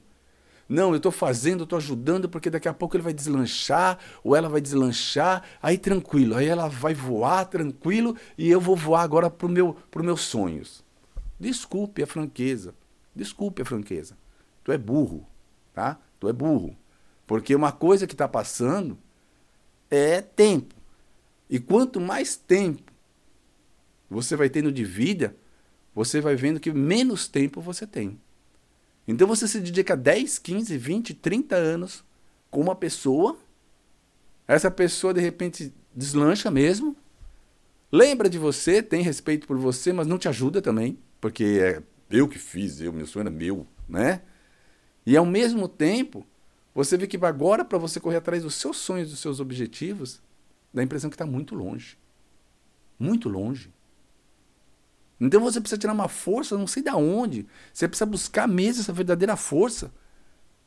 Não, 0.68 0.90
eu 0.90 0.98
estou 0.98 1.10
fazendo, 1.10 1.64
estou 1.64 1.78
ajudando, 1.78 2.28
porque 2.28 2.50
daqui 2.50 2.68
a 2.68 2.74
pouco 2.74 2.94
ele 2.94 3.04
vai 3.04 3.14
deslanchar, 3.14 3.98
ou 4.22 4.36
ela 4.36 4.50
vai 4.50 4.60
deslanchar, 4.60 5.42
aí 5.62 5.78
tranquilo, 5.78 6.36
aí 6.36 6.48
ela 6.48 6.68
vai 6.68 6.92
voar 6.92 7.46
tranquilo, 7.46 8.14
e 8.36 8.50
eu 8.50 8.60
vou 8.60 8.76
voar 8.76 9.00
agora 9.00 9.30
para 9.30 9.46
os 9.46 9.52
meu, 9.52 9.74
pro 9.90 10.04
meus 10.04 10.20
sonhos. 10.20 10.84
Desculpe 11.40 12.02
a 12.02 12.06
franqueza, 12.06 12.74
desculpe 13.14 13.62
a 13.62 13.64
franqueza. 13.64 14.16
Tu 14.64 14.72
é 14.72 14.78
burro, 14.78 15.26
tá? 15.72 15.98
Tu 16.20 16.28
é 16.28 16.32
burro. 16.32 16.76
Porque 17.26 17.54
uma 17.54 17.72
coisa 17.72 18.06
que 18.06 18.14
está 18.14 18.26
passando 18.26 18.98
é 19.90 20.20
tempo. 20.20 20.74
E 21.48 21.58
quanto 21.58 22.00
mais 22.00 22.36
tempo 22.36 22.92
você 24.10 24.36
vai 24.36 24.48
tendo 24.48 24.72
de 24.72 24.84
vida, 24.84 25.36
você 25.94 26.20
vai 26.20 26.36
vendo 26.36 26.60
que 26.60 26.72
menos 26.72 27.28
tempo 27.28 27.60
você 27.60 27.86
tem. 27.86 28.18
Então 29.06 29.26
você 29.26 29.48
se 29.48 29.60
dedica 29.60 29.96
10, 29.96 30.38
15, 30.38 30.76
20, 30.76 31.14
30 31.14 31.56
anos 31.56 32.04
com 32.50 32.60
uma 32.60 32.74
pessoa, 32.74 33.38
essa 34.46 34.70
pessoa 34.70 35.12
de 35.12 35.20
repente 35.20 35.72
deslancha 35.94 36.50
mesmo, 36.50 36.96
lembra 37.90 38.28
de 38.28 38.38
você, 38.38 38.82
tem 38.82 39.02
respeito 39.02 39.46
por 39.46 39.56
você, 39.58 39.92
mas 39.92 40.06
não 40.06 40.18
te 40.18 40.28
ajuda 40.28 40.62
também, 40.62 40.98
porque 41.20 41.44
é 41.44 41.82
eu 42.10 42.28
que 42.28 42.38
fiz, 42.38 42.80
eu, 42.80 42.92
meu 42.92 43.06
sonho 43.06 43.22
era 43.22 43.30
meu, 43.30 43.66
né? 43.88 44.22
E 45.04 45.16
ao 45.16 45.26
mesmo 45.26 45.68
tempo, 45.68 46.26
você 46.74 46.96
vê 46.96 47.06
que 47.06 47.16
agora 47.24 47.64
para 47.64 47.78
você 47.78 47.98
correr 47.98 48.16
atrás 48.16 48.42
dos 48.42 48.54
seus 48.54 48.76
sonhos, 48.76 49.10
dos 49.10 49.20
seus 49.20 49.40
objetivos, 49.40 50.20
dá 50.72 50.80
a 50.80 50.84
impressão 50.84 51.10
que 51.10 51.14
está 51.14 51.26
muito 51.26 51.54
longe. 51.54 51.98
Muito 52.98 53.28
longe. 53.28 53.72
Então 55.20 55.40
você 55.40 55.60
precisa 55.60 55.78
tirar 55.78 55.92
uma 55.92 56.08
força, 56.08 56.56
não 56.56 56.66
sei 56.66 56.82
de 56.82 56.90
onde. 56.90 57.46
Você 57.72 57.88
precisa 57.88 58.06
buscar 58.06 58.46
mesmo 58.46 58.82
essa 58.82 58.92
verdadeira 58.92 59.36
força 59.36 59.92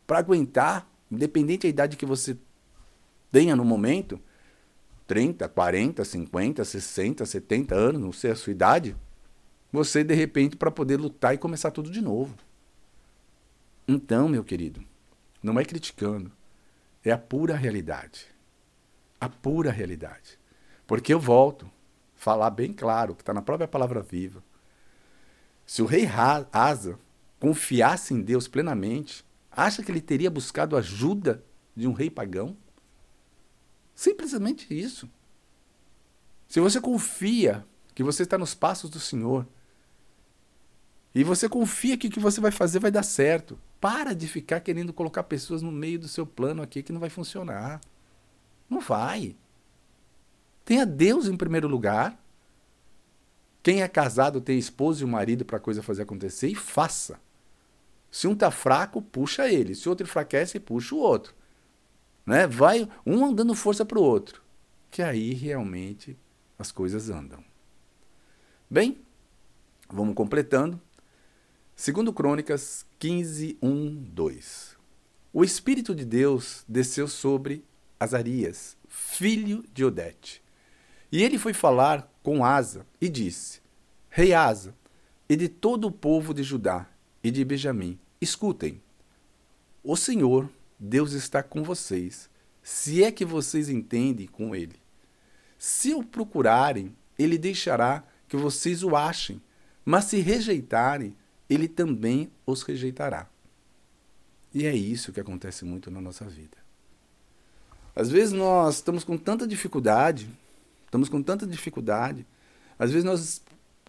para 0.05 0.19
aguentar, 0.19 0.89
independente 1.09 1.63
da 1.63 1.69
idade 1.69 1.97
que 1.97 2.05
você 2.05 2.37
tenha 3.31 3.55
no 3.55 3.63
momento, 3.63 4.19
30, 5.07 5.47
40, 5.47 6.03
50, 6.03 6.65
60, 6.65 7.25
70 7.25 7.75
anos, 7.75 8.01
não 8.01 8.11
sei 8.11 8.31
a 8.31 8.35
sua 8.35 8.51
idade, 8.51 8.95
você 9.71 10.03
de 10.03 10.13
repente 10.13 10.55
para 10.55 10.69
poder 10.69 10.97
lutar 10.97 11.33
e 11.33 11.37
começar 11.37 11.71
tudo 11.71 11.89
de 11.89 12.01
novo. 12.01 12.35
Então, 13.87 14.27
meu 14.27 14.43
querido, 14.43 14.83
não 15.41 15.59
é 15.59 15.65
criticando, 15.65 16.31
é 17.03 17.11
a 17.11 17.17
pura 17.17 17.55
realidade. 17.55 18.27
A 19.19 19.29
pura 19.29 19.71
realidade. 19.71 20.39
Porque 20.85 21.13
eu 21.13 21.19
volto 21.19 21.69
falar 22.21 22.51
bem 22.51 22.71
claro, 22.71 23.15
que 23.15 23.23
está 23.23 23.33
na 23.33 23.41
própria 23.41 23.67
palavra 23.67 24.01
viva. 24.01 24.43
Se 25.65 25.81
o 25.81 25.85
rei 25.85 26.07
Asa 26.51 26.99
confiasse 27.39 28.13
em 28.13 28.21
Deus 28.21 28.47
plenamente, 28.47 29.25
acha 29.49 29.81
que 29.81 29.91
ele 29.91 30.01
teria 30.01 30.29
buscado 30.29 30.77
ajuda 30.77 31.43
de 31.75 31.87
um 31.87 31.93
rei 31.93 32.11
pagão? 32.11 32.55
Simplesmente 33.95 34.67
isso. 34.71 35.09
Se 36.47 36.59
você 36.59 36.79
confia 36.79 37.65
que 37.95 38.03
você 38.03 38.21
está 38.21 38.37
nos 38.37 38.53
passos 38.53 38.89
do 38.89 38.99
Senhor 38.99 39.47
e 41.13 41.23
você 41.23 41.49
confia 41.49 41.97
que 41.97 42.07
o 42.07 42.11
que 42.11 42.19
você 42.19 42.39
vai 42.39 42.51
fazer 42.51 42.79
vai 42.79 42.91
dar 42.91 43.03
certo, 43.03 43.59
para 43.79 44.13
de 44.13 44.27
ficar 44.27 44.61
querendo 44.61 44.93
colocar 44.93 45.23
pessoas 45.23 45.61
no 45.61 45.71
meio 45.71 45.99
do 45.99 46.07
seu 46.07 46.25
plano 46.25 46.61
aqui 46.61 46.81
que 46.81 46.93
não 46.93 46.99
vai 46.99 47.09
funcionar. 47.09 47.81
Não 48.69 48.79
vai. 48.79 49.35
Tenha 50.63 50.85
Deus 50.85 51.27
em 51.27 51.35
primeiro 51.35 51.67
lugar. 51.67 52.17
Quem 53.61 53.81
é 53.81 53.87
casado 53.87 54.39
tem 54.39 54.57
esposo 54.57 55.03
e 55.03 55.05
um 55.05 55.09
marido 55.09 55.43
para 55.43 55.57
a 55.57 55.61
coisa 55.61 55.83
fazer 55.83 56.03
acontecer 56.03 56.47
e 56.47 56.55
faça. 56.55 57.19
Se 58.09 58.27
um 58.27 58.35
tá 58.35 58.49
fraco, 58.49 59.01
puxa 59.01 59.51
ele. 59.51 59.75
Se 59.75 59.87
o 59.87 59.91
outro 59.91 60.05
enfraquece, 60.05 60.59
puxa 60.59 60.95
o 60.95 60.99
outro. 60.99 61.33
Né? 62.25 62.47
Vai 62.47 62.87
um 63.05 63.33
dando 63.33 63.53
força 63.53 63.83
para 63.83 63.99
o 63.99 64.03
outro. 64.03 64.41
Que 64.89 65.01
aí 65.01 65.33
realmente 65.33 66.17
as 66.57 66.71
coisas 66.71 67.09
andam. 67.09 67.43
Bem, 68.69 68.97
vamos 69.89 70.15
completando. 70.15 70.79
Segundo 71.75 72.13
Crônicas 72.13 72.85
15, 72.99 73.57
1, 73.61 74.03
2. 74.13 74.77
O 75.33 75.43
Espírito 75.43 75.95
de 75.95 76.05
Deus 76.05 76.63
desceu 76.67 77.07
sobre 77.07 77.63
Azarias, 77.99 78.77
filho 78.87 79.63
de 79.73 79.83
Odete. 79.83 80.43
E 81.11 81.23
ele 81.23 81.37
foi 81.37 81.53
falar 81.53 82.11
com 82.21 82.45
Asa 82.45 82.85
e 82.99 83.09
disse: 83.09 83.61
Rei 84.09 84.33
Asa, 84.33 84.75
e 85.27 85.35
de 85.35 85.47
todo 85.47 85.87
o 85.87 85.91
povo 85.91 86.33
de 86.33 86.43
Judá 86.43 86.87
e 87.23 87.31
de 87.31 87.43
Benjamim, 87.43 87.97
escutem. 88.19 88.81
O 89.83 89.95
Senhor 89.95 90.49
Deus 90.77 91.13
está 91.13 91.41
com 91.41 91.63
vocês, 91.63 92.29
se 92.61 93.03
é 93.03 93.11
que 93.11 93.23
vocês 93.23 93.69
entendem 93.69 94.27
com 94.27 94.55
Ele. 94.55 94.75
Se 95.57 95.93
o 95.93 96.03
procurarem, 96.03 96.95
Ele 97.17 97.37
deixará 97.37 98.03
que 98.27 98.35
vocês 98.35 98.83
o 98.83 98.95
achem, 98.95 99.41
mas 99.85 100.05
se 100.05 100.19
rejeitarem, 100.19 101.15
Ele 101.51 101.67
também 101.67 102.31
os 102.45 102.63
rejeitará. 102.63 103.27
E 104.53 104.65
é 104.65 104.75
isso 104.75 105.11
que 105.11 105.19
acontece 105.19 105.65
muito 105.65 105.91
na 105.91 106.01
nossa 106.01 106.25
vida. 106.25 106.57
Às 107.95 108.09
vezes 108.09 108.31
nós 108.31 108.75
estamos 108.75 109.03
com 109.03 109.17
tanta 109.17 109.45
dificuldade, 109.45 110.29
estamos 110.85 111.09
com 111.09 111.21
tanta 111.21 111.45
dificuldade, 111.45 112.25
às 112.79 112.89
vezes 112.91 113.03
nós 113.03 113.41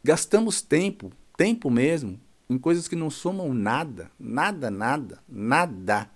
gastamos 0.02 0.60
tempo, 0.60 1.12
tempo 1.36 1.70
mesmo, 1.70 2.20
em 2.50 2.58
coisas 2.58 2.88
que 2.88 2.96
não 2.96 3.08
somam 3.08 3.54
nada, 3.54 4.10
nada, 4.18 4.70
nada, 4.70 5.22
nada 5.28 6.10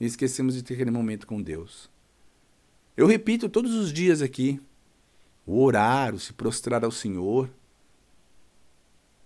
e 0.00 0.06
esquecemos 0.06 0.54
de 0.54 0.62
ter 0.62 0.74
aquele 0.74 0.90
momento 0.90 1.26
com 1.26 1.42
Deus. 1.42 1.90
Eu 2.96 3.06
repito 3.06 3.48
todos 3.48 3.74
os 3.74 3.92
dias 3.92 4.22
aqui: 4.22 4.58
o 5.46 5.62
orar, 5.62 6.14
o 6.14 6.18
se 6.18 6.32
prostrar 6.32 6.82
ao 6.82 6.90
Senhor. 6.90 7.50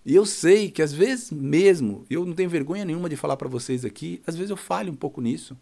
E 0.05 0.15
eu 0.15 0.27
sei 0.27 0.71
que 0.71 0.83
às 0.83 0.93
vezes 0.93 1.31
mesmo, 1.31 2.05
eu 2.11 2.27
não 2.27 2.35
tenho 2.35 2.51
vergonha 2.51 2.85
nenhuma 2.85 3.09
de 3.09 3.17
falar 3.17 3.37
para 3.37 3.49
vocês 3.49 3.85
aqui, 3.85 4.23
às 4.27 4.37
vezes 4.37 4.51
eu 4.51 4.57
falho 4.57 4.93
um 4.93 4.97
pouco 4.97 5.21
nisso. 5.21 5.57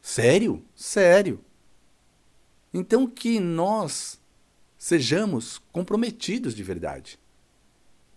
Sério? 0.00 0.64
Sério. 0.74 1.40
Então 2.74 3.06
que 3.06 3.38
nós 3.38 4.20
sejamos 4.76 5.58
comprometidos 5.70 6.54
de 6.54 6.62
verdade. 6.64 7.18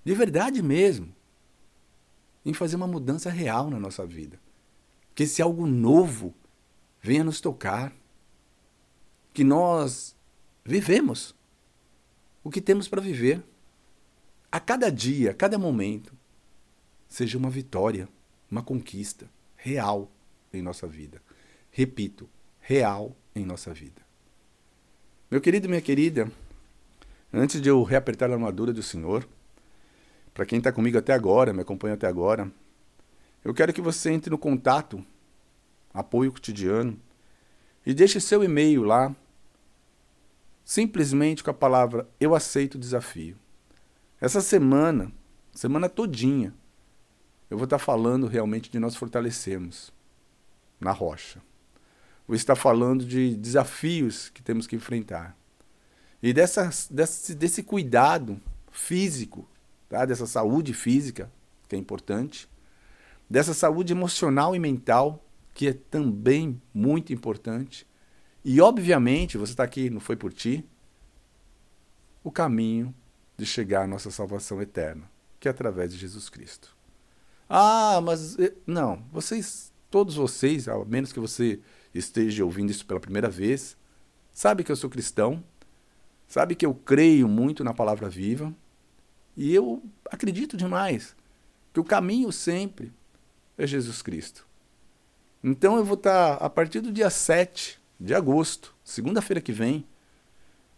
De 0.04 0.16
verdade 0.16 0.64
mesmo. 0.64 1.14
Em 2.44 2.54
fazer 2.54 2.76
uma 2.76 2.88
mudança 2.88 3.30
real 3.30 3.70
na 3.70 3.80
nossa 3.80 4.06
vida. 4.06 4.40
Que 5.14 5.24
esse 5.24 5.42
algo 5.42 5.68
novo 5.68 6.34
venha 7.00 7.24
nos 7.24 7.40
tocar. 7.40 7.94
Que 9.32 9.44
nós 9.44 10.16
vivemos 10.64 11.36
o 12.44 12.50
que 12.50 12.62
temos 12.62 12.88
para 12.88 13.02
viver. 13.02 13.44
A 14.56 14.60
cada 14.62 14.90
dia, 14.90 15.32
a 15.32 15.34
cada 15.34 15.60
momento, 15.60 16.14
seja 17.10 17.38
uma 17.38 17.50
vitória, 17.50 18.08
uma 18.50 18.64
conquista 18.64 19.30
real 19.58 20.10
em 20.54 20.62
nossa 20.62 20.88
vida. 20.88 21.22
Repito, 21.70 22.30
real 22.62 23.14
em 23.36 23.44
nossa 23.44 23.74
vida. 23.74 24.02
Meu 25.30 25.42
querido 25.42 25.66
e 25.66 25.70
minha 25.70 25.82
querida, 25.82 26.32
antes 27.34 27.60
de 27.60 27.68
eu 27.68 27.84
reapertar 27.84 28.30
a 28.30 28.34
armadura 28.36 28.72
do 28.72 28.82
Senhor, 28.82 29.28
para 30.34 30.46
quem 30.46 30.60
está 30.60 30.72
comigo 30.72 30.98
até 30.98 31.12
agora, 31.12 31.52
me 31.52 31.60
acompanha 31.60 31.96
até 31.96 32.08
agora, 32.08 32.50
eu 33.44 33.54
quero 33.54 33.74
que 33.74 33.82
você 33.82 34.10
entre 34.10 34.30
no 34.30 34.38
contato, 34.38 35.06
apoio 35.94 36.32
cotidiano, 36.32 36.98
e 37.86 37.94
deixe 37.94 38.22
seu 38.22 38.42
e-mail 38.42 38.84
lá, 38.84 39.14
simplesmente 40.64 41.44
com 41.44 41.52
a 41.52 41.54
palavra 41.54 42.08
Eu 42.22 42.34
aceito 42.34 42.76
o 42.76 42.80
desafio. 42.80 43.36
Essa 44.26 44.42
semana, 44.42 45.12
semana 45.54 45.88
todinha, 45.88 46.52
eu 47.48 47.60
vou 47.60 47.66
estar 47.66 47.78
falando 47.78 48.26
realmente 48.26 48.72
de 48.72 48.80
nós 48.80 48.96
fortalecermos 48.96 49.94
na 50.80 50.92
rocha. 50.92 51.40
Vou 52.28 52.36
estar 52.36 52.56
falando 52.56 53.06
de 53.06 53.36
desafios 53.36 54.30
que 54.30 54.42
temos 54.42 54.66
que 54.66 54.76
enfrentar. 54.76 55.38
E 56.24 56.34
dessa, 56.34 56.72
desse, 56.90 57.36
desse 57.36 57.62
cuidado 57.62 58.42
físico, 58.72 59.48
tá? 59.88 60.06
dessa 60.06 60.26
saúde 60.26 60.74
física, 60.74 61.32
que 61.70 61.76
é 61.76 61.78
importante, 61.78 62.50
dessa 63.30 63.54
saúde 63.54 63.94
emocional 63.94 64.56
e 64.56 64.60
mental, 64.60 65.24
que 65.54 65.68
é 65.68 65.74
também 65.74 66.60
muito 66.74 67.14
importante. 67.14 67.86
E, 68.44 68.60
obviamente, 68.60 69.38
você 69.38 69.54
está 69.54 69.64
aqui, 69.64 69.88
não 69.88 70.00
foi 70.00 70.16
por 70.16 70.34
ti, 70.34 70.68
o 72.24 72.32
caminho 72.32 72.92
de 73.38 73.46
chegar 73.46 73.84
à 73.84 73.88
nossa 73.88 74.12
salvação 74.12 74.62
eterna, 74.62 75.10
que 75.40 75.48
é 75.48 75.52
através 75.52 75.92
de 75.92 75.98
Jesus 75.98 76.30
Cristo. 76.30 76.76
Ah, 77.50 78.00
mas 78.04 78.38
eh, 78.40 78.54
não, 78.66 79.04
vocês, 79.12 79.72
todos 79.90 80.16
vocês, 80.16 80.68
a 80.68 80.84
menos 80.86 81.12
que 81.12 81.20
você 81.20 81.60
esteja 81.94 82.44
ouvindo 82.44 82.72
isso 82.72 82.86
pela 82.86 83.00
primeira 83.00 83.30
vez, 83.30 83.78
sabe 84.32 84.64
que 84.64 84.72
eu 84.72 84.76
sou 84.76 84.90
cristão, 84.90 85.44
sabe 86.28 86.56
que 86.56 86.66
eu 86.66 86.74
creio 86.74 87.28
muito 87.28 87.64
na 87.64 87.74
palavra 87.74 88.10
viva, 88.10 88.54
e 89.38 89.54
eu 89.54 89.84
acredito 90.10 90.56
demais 90.56 91.16
que 91.74 91.80
o 91.80 91.84
caminho 91.84 92.32
sempre 92.32 92.92
é 93.58 93.68
Jesus 93.68 94.02
Cristo. 94.02 94.48
Então 95.44 95.78
eu 95.78 95.86
vou 95.86 95.96
estar, 95.96 96.36
a 96.36 96.50
partir 96.50 96.82
do 96.82 96.92
dia 96.92 97.10
7 97.10 97.80
de 98.00 98.16
agosto, 98.16 98.74
segunda-feira 98.84 99.42
que 99.42 99.52
vem, 99.52 99.86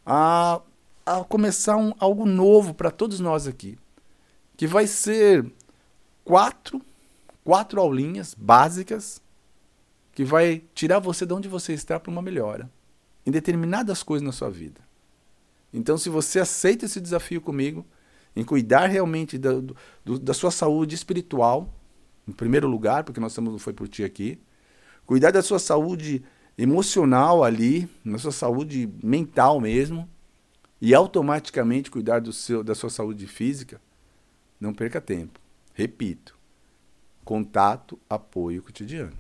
a, 0.06 0.62
a 1.08 1.24
começar 1.24 1.78
um, 1.78 1.94
algo 2.00 2.26
novo 2.26 2.74
para 2.74 2.92
todos 2.92 3.22
nós 3.22 3.48
aqui. 3.48 3.78
Que 4.58 4.68
vai 4.68 4.86
ser 4.88 5.46
quatro, 6.26 6.82
quatro 7.44 7.80
aulinhas 7.80 8.36
básicas 8.38 9.22
que 10.14 10.26
vai 10.26 10.64
tirar 10.74 11.00
você 11.00 11.26
de 11.26 11.34
onde 11.34 11.48
você 11.48 11.74
está 11.74 12.00
para 12.00 12.12
uma 12.12 12.22
melhora 12.22 12.70
em 13.26 13.32
determinadas 13.32 14.04
coisas 14.04 14.26
na 14.26 14.32
sua 14.32 14.50
vida. 14.50 14.82
Então, 15.74 15.98
se 15.98 16.10
você 16.10 16.40
aceita 16.40 16.86
esse 16.86 17.00
desafio 17.00 17.40
comigo, 17.40 17.86
em 18.36 18.44
cuidar 18.44 18.88
realmente 18.88 19.38
da, 19.38 19.52
do, 20.04 20.20
da 20.20 20.34
sua 20.34 20.52
saúde 20.52 20.96
espiritual, 20.96 21.74
em 22.28 22.32
primeiro 22.32 22.68
lugar, 22.68 23.04
porque 23.04 23.20
nós 23.20 23.32
estamos 23.32 23.54
no 23.54 23.60
Foi 23.60 23.74
Por 23.74 23.88
Ti 23.88 24.04
aqui. 24.04 24.40
Cuidar 25.06 25.32
da 25.32 25.42
sua 25.42 25.60
saúde 25.60 26.24
emocional 26.58 27.44
ali, 27.44 27.90
na 28.04 28.18
sua 28.18 28.32
saúde 28.32 28.90
mental 29.04 29.60
mesmo. 29.60 30.10
E 30.82 30.94
automaticamente 30.94 31.90
cuidar 31.92 32.20
do 32.20 32.32
seu, 32.32 32.64
da 32.64 32.76
sua 32.76 32.90
saúde 32.90 33.28
física, 33.28 33.82
não 34.60 34.74
perca 34.74 35.02
tempo. 35.02 35.40
Repito, 35.74 36.38
contato, 37.24 38.00
apoio 38.10 38.64
cotidiano, 38.64 39.14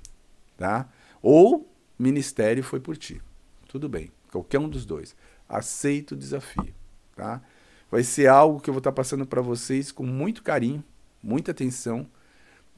tá? 0.56 0.90
Ou 1.22 1.72
ministério 1.98 2.64
foi 2.64 2.80
por 2.80 2.96
ti. 2.98 3.22
Tudo 3.68 3.90
bem, 3.90 4.12
qualquer 4.32 4.60
um 4.60 4.70
dos 4.70 4.86
dois. 4.86 5.16
Aceito 5.48 6.14
o 6.14 6.18
desafio, 6.18 6.74
tá? 7.16 7.42
Vai 7.90 8.04
ser 8.04 8.28
algo 8.28 8.60
que 8.60 8.70
eu 8.70 8.74
vou 8.74 8.80
estar 8.80 8.92
passando 8.92 9.26
para 9.26 9.42
vocês 9.42 9.92
com 9.92 10.06
muito 10.06 10.44
carinho, 10.44 10.84
muita 11.24 11.52
atenção, 11.52 12.08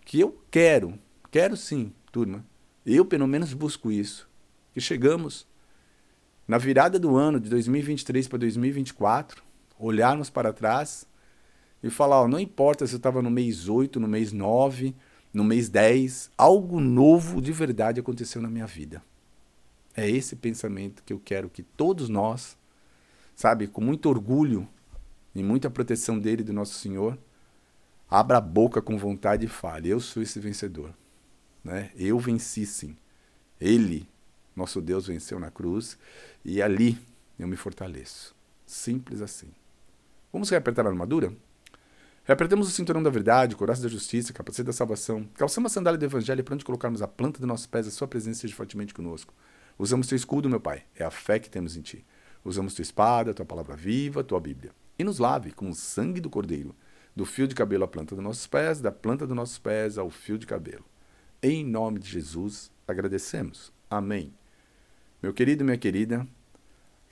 que 0.06 0.20
eu 0.20 0.42
quero, 0.52 0.98
quero 1.32 1.58
sim, 1.58 1.94
turma. 2.12 2.46
Eu 2.86 3.06
pelo 3.06 3.28
menos 3.28 3.54
busco 3.54 3.92
isso. 3.92 4.30
Que 4.74 4.82
chegamos 4.82 5.48
na 6.50 6.58
virada 6.58 6.98
do 6.98 7.16
ano 7.16 7.40
de 7.40 7.48
2023 7.48 8.28
para 8.28 8.40
2024, 8.40 9.44
olharmos 9.78 10.32
para 10.32 10.52
trás 10.52 11.06
e 11.84 11.92
falar: 11.92 12.24
ó, 12.24 12.28
não 12.28 12.40
importa 12.40 12.88
se 12.88 12.96
eu 12.96 12.98
estava 12.98 13.22
no 13.22 13.30
mês 13.30 13.70
8, 13.70 14.00
no 14.00 14.08
mês 14.08 14.34
9, 14.34 14.96
no 15.32 15.44
mês 15.44 15.70
10, 15.70 16.32
algo 16.36 16.80
novo 16.80 17.40
de 17.40 17.52
verdade 17.52 18.00
aconteceu 18.00 18.42
na 18.42 18.50
minha 18.50 18.66
vida. 18.66 19.04
É 19.96 20.10
esse 20.10 20.36
pensamento 20.36 21.04
que 21.04 21.14
eu 21.14 21.22
quero 21.24 21.52
que 21.52 21.62
todos 21.62 22.10
nós, 22.10 22.58
sabe, 23.36 23.68
com 23.68 23.80
muito 23.80 24.10
orgulho 24.10 24.68
e 25.36 25.44
muita 25.44 25.70
proteção 25.70 26.18
dele, 26.18 26.42
do 26.42 26.52
nosso 26.52 26.74
Senhor, 26.80 27.16
abra 28.10 28.40
a 28.40 28.42
boca 28.42 28.82
com 28.82 28.98
vontade 28.98 29.46
e 29.46 29.50
fale: 29.50 29.88
Eu 29.90 30.00
sou 30.00 30.24
esse 30.24 30.40
vencedor. 30.40 30.96
Né? 31.64 31.92
Eu 31.96 32.18
venci 32.18 32.66
sim. 32.66 32.98
Ele 33.62 34.10
nosso 34.60 34.82
Deus 34.82 35.08
venceu 35.08 35.40
na 35.40 35.50
cruz 35.50 35.98
e 36.46 36.62
ali 36.62 36.98
eu 37.38 37.48
me 37.48 37.56
fortaleço. 37.56 38.36
Simples 38.66 39.22
assim. 39.22 39.52
Vamos 40.32 40.50
reapertar 40.50 40.86
a 40.86 40.90
armadura? 40.90 41.34
Reapertamos 42.24 42.68
o 42.68 42.72
cinturão 42.72 43.02
da 43.02 43.10
verdade, 43.10 43.56
o 43.56 43.58
coração 43.58 43.84
da 43.84 43.90
justiça, 43.90 44.32
capacete 44.32 44.68
da 44.68 44.74
salvação. 44.74 45.28
Calçamos 45.34 45.72
a 45.72 45.74
sandália 45.74 45.98
do 45.98 46.06
evangelho 46.06 46.44
para 46.44 46.54
onde 46.54 46.64
colocarmos 46.64 47.02
a 47.02 47.08
planta 47.08 47.40
dos 47.40 47.48
nossos 47.48 47.66
pés, 47.66 47.88
a 47.88 47.92
sua 47.92 48.08
presença 48.08 48.42
seja 48.42 48.56
fortemente 48.56 48.94
conosco. 48.94 49.34
Usamos 49.80 50.06
teu 50.06 50.16
escudo, 50.16 50.48
meu 50.48 50.60
Pai, 50.60 50.84
é 50.96 51.04
a 51.04 51.10
fé 51.10 51.40
que 51.40 51.50
temos 51.50 51.76
em 51.76 51.82
ti. 51.82 52.06
Usamos 52.46 52.76
tua 52.76 52.84
espada, 52.84 53.34
tua 53.34 53.46
palavra 53.46 53.76
viva, 53.76 54.24
tua 54.24 54.40
Bíblia. 54.40 54.72
E 55.00 55.04
nos 55.04 55.18
lave 55.18 55.52
com 55.52 55.70
o 55.70 55.74
sangue 55.74 56.22
do 56.22 56.30
Cordeiro, 56.30 56.76
do 57.16 57.26
fio 57.26 57.48
de 57.48 57.56
cabelo 57.56 57.86
à 57.86 57.88
planta 57.88 58.14
dos 58.14 58.24
nossos 58.24 58.46
pés, 58.46 58.80
da 58.80 58.92
planta 58.92 59.26
dos 59.26 59.36
nossos 59.36 59.58
pés 59.58 59.98
ao 59.98 60.10
fio 60.10 60.38
de 60.38 60.46
cabelo. 60.46 60.86
Em 61.42 61.66
nome 61.66 62.00
de 62.00 62.10
Jesus, 62.10 62.70
agradecemos. 62.88 63.72
Amém. 63.90 64.34
Meu 65.22 65.34
querido 65.34 65.66
minha 65.66 65.78
querida, 65.78 66.26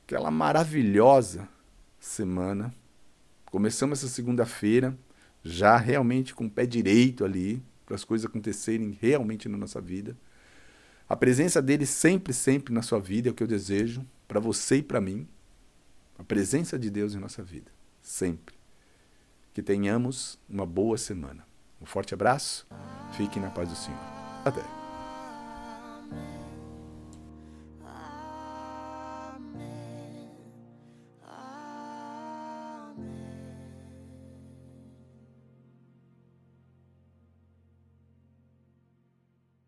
aquela 0.04 0.32
maravilhosa 0.32 1.48
semana. 2.00 2.74
Começamos 3.46 4.00
essa 4.00 4.08
segunda-feira 4.08 4.98
já 5.44 5.78
realmente 5.78 6.34
com 6.34 6.46
o 6.46 6.50
pé 6.50 6.66
direito 6.66 7.26
ali, 7.26 7.62
para 7.86 7.96
as 7.96 8.04
coisas 8.04 8.26
acontecerem 8.26 8.98
realmente 9.02 9.48
na 9.48 9.58
nossa 9.58 9.82
vida. 9.82 10.16
A 11.08 11.16
presença 11.16 11.62
dele 11.62 11.86
sempre, 11.86 12.34
sempre 12.34 12.74
na 12.74 12.82
sua 12.82 13.00
vida 13.00 13.30
é 13.30 13.32
o 13.32 13.34
que 13.34 13.44
eu 13.44 13.48
desejo 13.48 14.06
para 14.28 14.40
você 14.40 14.78
e 14.78 14.84
para 14.84 15.00
mim. 15.00 15.28
A 16.18 16.24
presença 16.24 16.78
de 16.78 16.90
Deus 16.90 17.14
em 17.14 17.20
nossa 17.20 17.44
vida, 17.44 17.72
sempre. 18.02 18.56
Que 19.54 19.62
tenhamos 19.62 20.38
uma 20.50 20.66
boa 20.66 20.98
semana. 20.98 21.46
Um 21.82 21.86
forte 21.86 22.14
abraço, 22.14 22.68
fiquem 23.14 23.42
na 23.42 23.50
paz 23.50 23.70
do 23.70 23.76
Senhor. 23.76 24.00
Até. 24.44 24.77